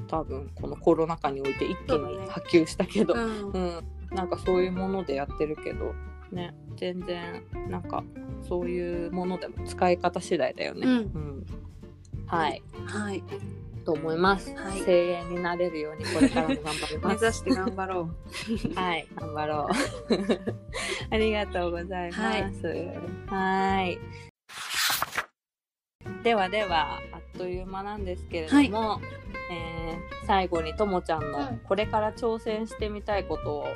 [0.09, 3.19] 多分このコロナ禍において一気に波及したけどう
[3.53, 3.81] う、ん。
[4.11, 5.95] なんかそういうものでやってるけど
[6.33, 8.05] ね全然なんか
[8.49, 10.87] そういうものでも使い方次第だよね。
[10.87, 11.47] うんうん
[12.27, 13.23] はいはい。
[13.85, 17.25] と思います、はい声援になれるようにこれからも頑張り目ます。
[17.25, 18.11] 指して頑張ろ
[18.75, 21.15] はい、頑張ろう。
[21.15, 22.67] ありがとうございます。
[23.27, 23.99] はい。
[26.25, 29.01] ではでは、あっという間なんですけれども、
[29.53, 29.77] えー
[30.27, 33.67] 最後にともちゃんのうんこれから挑戦してみたいことを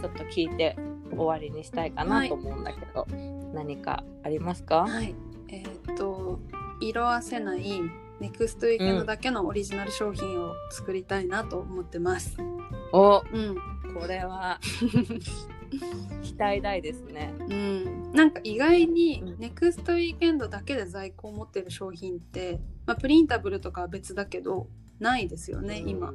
[0.00, 0.76] ちょっと聞いて
[1.10, 3.06] 終わりにしたいかなと思うんだけど、
[3.52, 4.66] 何かありますう。
[4.66, 4.86] か？
[4.86, 5.14] はい。
[5.48, 6.40] えーっと
[6.80, 7.80] 色あせない
[8.20, 12.36] ネクストウィークエンドだけのオリジナル商品を作りたいなと思ってます。
[12.92, 13.56] おうん。
[13.94, 14.58] これは
[16.22, 17.32] 期待大ですね。
[17.38, 24.66] うん、なんか意外にうんネクストウィークエンドだけで在庫を持ってる商品って、まあ、プリンタブルとかは別だけど
[24.98, 26.12] ないですよね今。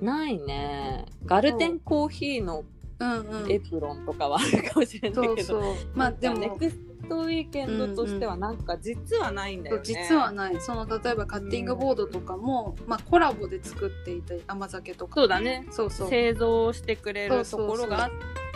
[0.00, 1.06] ないね。
[1.24, 2.64] ガルテンコーヒーの
[2.98, 3.52] うんうん。
[3.52, 6.38] エプロンとかはあるかもしれないけど、まあでも。
[6.38, 6.78] ネクス
[7.08, 9.82] トウィーケンドとしてはなんか実はないんだよね。
[9.84, 15.66] 実はないその例えばカッティングボードとかも、まあ、コラボで作っていた甘酒とかそうだね。
[15.70, 16.08] そうそう。
[16.08, 18.10] 製造してくれるところがあっ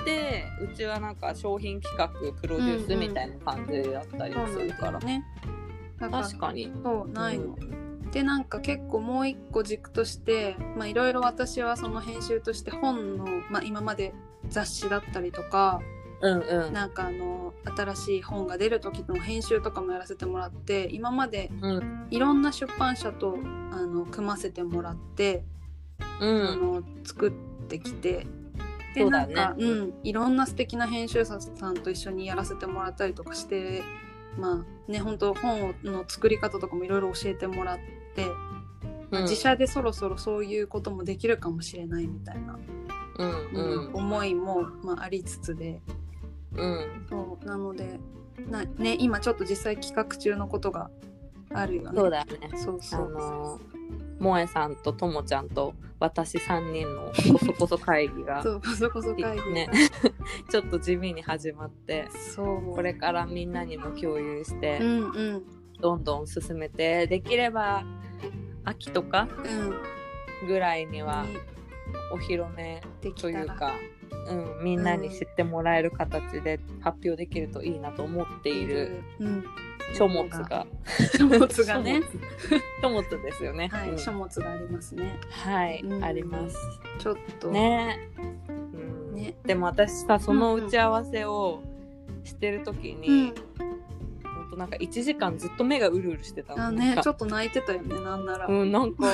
[0.05, 2.09] てうちはなんか商品企画
[2.41, 5.25] プロデュースみたいな感じだったりするから、だよね。
[5.99, 6.73] だから確かに。
[6.83, 8.11] そうないの、うん。
[8.11, 14.15] でなんか結構もう一個軸としてまあいろいろ私はその編集として本の、まあ、今まで
[14.49, 15.81] 雑誌だったりとか
[16.21, 16.73] うんうん。
[16.73, 22.07] なんかあの新しい本が出る時の編集とかもやらせてもらって今までうん。
[22.11, 23.37] いろんな出版社と
[23.73, 25.45] あの組ませてもらって、
[26.21, 27.33] うあんの作っ
[27.69, 28.27] てきて
[28.95, 33.83] でなんか、うん、いろんな素敵な編集者さんと一緒にやらせてもらったりとかして
[34.39, 37.79] まあね本当本の作り方とかもいろいろ教えてもらっ
[38.17, 38.25] て、
[39.11, 39.23] うん。
[39.23, 45.81] 自社でそろそろそういうこともできるかもしれないみたいな、うんうん思いも、まあ、ありつつで。
[46.55, 47.07] うん。
[47.09, 47.99] そうなので
[48.49, 50.91] な、ね、今ちょっと実際企画中のことが
[51.53, 51.91] あるよね。
[51.95, 52.51] そうだね。
[52.53, 53.11] あそうそう。
[53.11, 53.61] の
[54.19, 59.51] 萌えさんとともちゃんと私3人のこそこそ会議が そうこそこそ会議が。
[59.51, 59.69] ね。
[60.51, 62.75] ちょっと地味に始まってそう。
[62.75, 65.43] これからみんなにも共有して、うんうん。
[65.81, 67.85] どんどん進めてできれば
[68.65, 69.29] 秋とか
[70.43, 70.47] うん。
[70.47, 71.37] ぐらいにはに
[72.13, 72.83] お披露目
[73.21, 73.75] というか、
[74.29, 79.45] うん、みんなに知ってもらえる形で発表できるといいなと思っているうん、
[79.95, 80.67] 書物が。
[81.17, 82.03] 書物がね。
[82.83, 83.69] 書物ですよね。
[83.69, 83.99] はい、うん。
[83.99, 85.19] 書物がありますね。
[85.31, 86.05] はい、うん。
[86.05, 86.57] あります。
[86.99, 87.51] ちょっと。
[87.51, 88.11] ね。
[88.49, 89.15] うん。
[89.15, 91.63] ねでも私さその打ち合わせを
[92.25, 93.35] してる時うに、んほん。
[93.35, 93.68] と
[94.59, 99.07] なんか1時間ずっと目がうるうるしてたねちょっと泣いてたよねなんなら、うん、なんか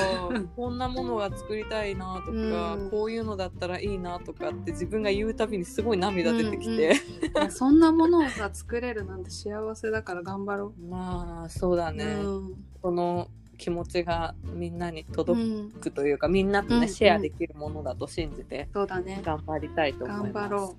[0.55, 2.89] こんなものが作りたいなとか、うん。
[2.89, 12.53] こういうのだったらいいなとかって自分が言うたびにすごい涙出てきて、いやそんなものをさ作れるなんて幸せだから頑張ろまあそうだう、ね、うん。
[12.81, 13.27] この
[13.57, 19.21] 気持ちがみんなにう届ん、くというか、みんなとね、うんシェアできるものだと信じてそうだね。
[19.23, 20.33] 頑張りたいと思います。
[20.33, 20.77] 頑張ろ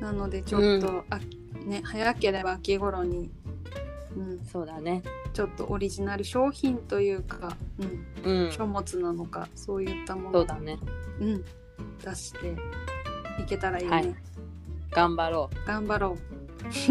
[0.00, 0.02] う。
[0.02, 1.18] なのでちょっと、あ
[1.66, 3.30] ね早ければ秋頃に、
[4.18, 5.02] うん、そうだね。
[5.32, 7.56] ちょっとオリジナル商品というか、
[8.24, 8.52] うん、うん。
[8.52, 10.78] 書物なのかそういったものそうだね。
[11.20, 11.44] うん、
[12.04, 12.56] 出して
[13.40, 14.14] いけたらいいね、はい
[14.90, 16.16] 頑張ろ頑張ろうう。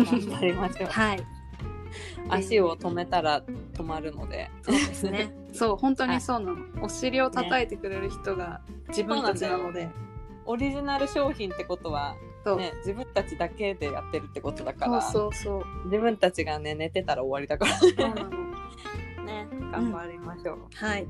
[0.05, 0.89] 頑張りましょう。
[0.89, 1.23] はい
[2.29, 3.41] 足を止めたら
[3.73, 4.49] 止まるので。
[4.61, 9.89] そうですねそう本当にそうなの、お尻を叩いてくれる人が自分たちなので
[10.45, 12.15] オリジナル商品ってことは、
[12.47, 15.85] そう,、ね、自分たちだけでやってるってことだかそうら、そうそう。
[15.85, 17.77] 自分たちがね、寝てたら終わりだから。
[17.77, 18.29] そうなの。
[19.25, 20.59] ね、頑張りましょう。
[20.73, 21.07] はい。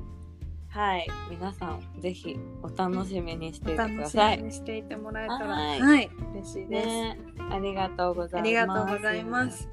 [0.70, 4.36] はい、皆さんぜひお楽しみにしていてください。
[4.36, 6.04] みにしていてもらえたらははい。
[6.04, 7.18] い、嬉しいです、ね、
[7.50, 8.42] ありがとうございます。
[8.42, 9.68] ありがとうございます。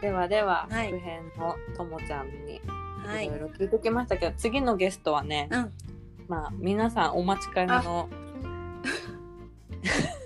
[0.00, 2.60] ではでは、は編のともちゃんに
[3.04, 3.26] はい。
[3.26, 5.72] いろいろ聞いてきましたけど、次のゲストはね、うん。
[6.28, 8.08] まあ皆さんお待ちかねの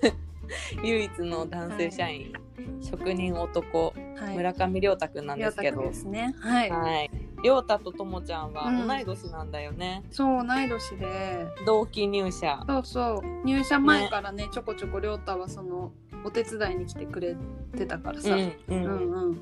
[0.83, 2.33] 唯一の男性社員、
[2.81, 4.37] 職人男はい。
[4.37, 6.35] 村上亮太くんなんですけど、ですね。
[6.41, 7.11] はい、はい、
[7.43, 8.87] 亮太とともちゃんはうん。
[8.87, 10.03] 同い年なんだよね。
[10.11, 11.47] そう同い年で。
[11.67, 12.63] 同期入社。
[12.67, 13.47] そうそう。
[13.47, 15.93] 入社前からねちょこちょこ亮太はその
[16.25, 17.37] お手伝いに来てくれ
[17.77, 19.41] てたからさ、うんううんんうん。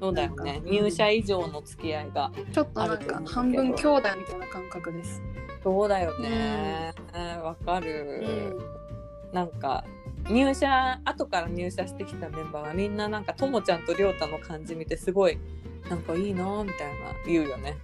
[0.00, 0.60] そうだよね。
[0.64, 5.22] 入社以上の付き合いがちょっとなんか半分兄弟みたいな感覚です。
[5.62, 6.92] そうだよね。
[7.14, 8.54] うんわ、かる、
[9.30, 9.34] うん。
[9.34, 9.84] なんか
[10.30, 15.38] 入社後から入社してきたメンバーはみんななんかともちゃんとりょうたの感じ見てすごい
[15.88, 17.76] なんかいいなみたいな言うよね。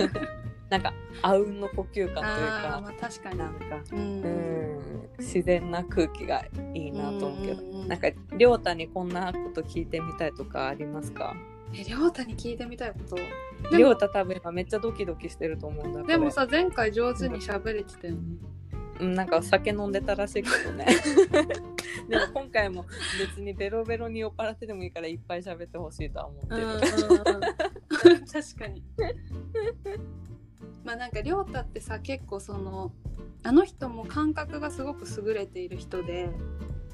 [0.68, 2.80] なんかあうんの呼吸感というか。
[2.82, 3.38] まあ確かに。
[3.38, 3.98] なんかうん。
[3.98, 4.78] うん。
[5.18, 7.62] 自然な空気がいいなと思うけど。
[7.62, 11.34] うんなんかりょうたにこんなこと聞いてみたいとかありますか？
[11.74, 13.16] えりょうたに聞いてみたいこと。
[13.16, 16.08] でりょうもた多分今めっちゃドキドキしてると思うんだけど。
[16.08, 18.18] でもさ前回上手に喋れてたよね。
[18.20, 18.22] う
[18.54, 18.57] ん
[19.00, 20.86] なんか酒飲んでたらしいけどね。
[22.08, 22.86] でも今回も
[23.18, 26.66] 別にベロベロに酔っ払ってでもいいからいっぱい喋ってほしいとは思ってる、
[28.26, 28.82] 確かに。
[30.84, 32.92] まあなんかりょうたってさ結構その
[33.42, 36.30] あの人も感覚がすごく優れている人で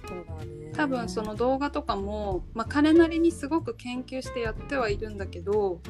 [0.06, 0.72] そうだね。
[0.74, 5.80] 多分その動画とかも、まあ、彼なりにすごく研究してやってはいるんだけど、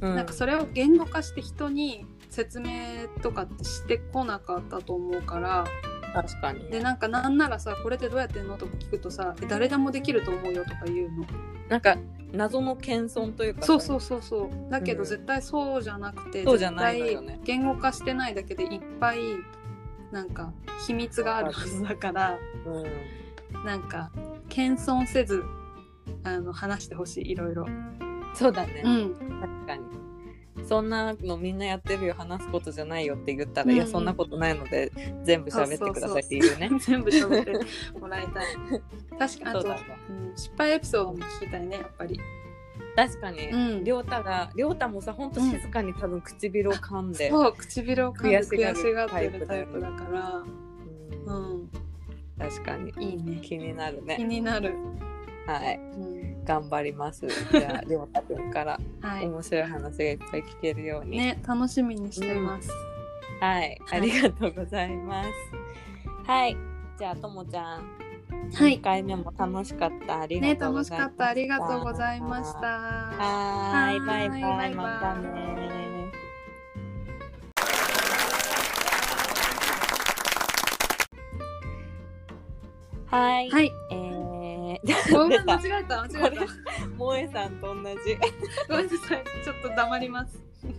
[0.00, 0.16] うん。
[0.16, 5.64] なんかそれを言語化して人に説明とかってしてこなかったと思うから。
[6.12, 11.24] 確かにでなんかなんならさこれってどうやってんのとか聞くとさえ誰でもできると思うよとか言うの。
[11.70, 11.96] なんか
[12.32, 14.70] 謎の謙遜というかそうそううそうそう。
[14.70, 14.98] だけうん。
[14.98, 19.20] ど絶対そうじゃなくて、そうじゃない言語化してないだけでいっぱい
[20.10, 20.52] なんか
[20.86, 24.10] 秘密があるはずだからうん、なんか
[24.50, 25.42] 謙遜せず
[26.24, 27.66] あの話してほしいいろいろ。
[28.34, 29.14] そうだね、うん。
[29.40, 29.82] 確かに
[30.72, 34.90] そんなのみんなやってるよ話すことじゃないよって言ったら、うんいやそんなことないので
[35.22, 36.70] 全部喋ってくださいって言うね。
[36.80, 38.46] 全部喋ってもらいたい。
[39.18, 42.18] 確かにあと、そうん、失敗エピソードも聞きたいねやっぱり。
[42.96, 43.84] 確かに、うん。
[43.84, 50.42] りょうたがりょうたもさほんと静かに多分唇を噛んで、そう唇を噛んで悔しがる悔しがってるタイプだから、
[51.26, 51.60] うん。
[51.60, 51.70] うん、
[52.38, 52.94] 確かに。
[52.98, 53.40] いいね。
[53.42, 54.74] 気になる気ねになる。
[55.46, 55.76] はい。
[55.76, 57.26] うん、頑張ります。
[57.52, 59.26] じゃありょうたくんからはい。
[59.26, 62.70] 面白い話がいっぱい聞けるように、ね楽しみにしてます。
[63.40, 63.78] はい。
[63.90, 65.30] ありがとうございます。
[66.26, 66.56] はい。
[66.98, 68.02] じゃあともちゃん。
[68.54, 68.78] はい。
[68.78, 68.80] 1。
[68.80, 70.20] 回目も楽しかった。
[70.20, 71.28] ありがねとうございました、楽しかった。
[71.28, 72.58] ありがとうございました。
[72.60, 74.00] はーい。
[74.00, 74.74] バイバイ。
[74.74, 75.62] またね。
[83.12, 83.70] はい、はい。
[83.90, 84.31] えー、
[85.12, 86.46] ごめん 間違えた間違えた。
[86.98, 87.82] 萌えさんと同じ。
[88.68, 90.38] ごめんなさいちょっと黙ります。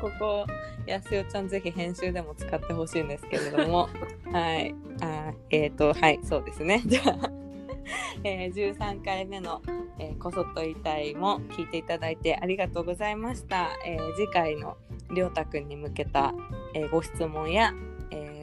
[0.00, 0.46] ここ
[0.86, 3.88] やすよちゃんぜひ編集でも使ってほしいんですけれども。
[4.30, 4.74] はい。
[5.00, 6.82] あえっ、ー、とはいそうですね。
[6.84, 7.30] じゃあ、
[8.22, 9.60] えー、13回目の、
[9.98, 14.76] えーこそっと言いたい」も聞いていただいてありがとうございました、えー次回の
[15.12, 16.34] りょうたくんに向けた、
[16.74, 17.93] えーご質問や、えー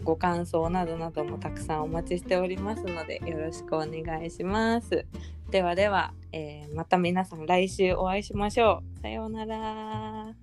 [0.03, 5.05] ご感想などなどもたくさんお待ちしておりますのでよろしくお願いします。
[5.49, 9.01] ではでは、えーまた皆さん来週お会いしましょう。
[9.01, 10.33] さようなら。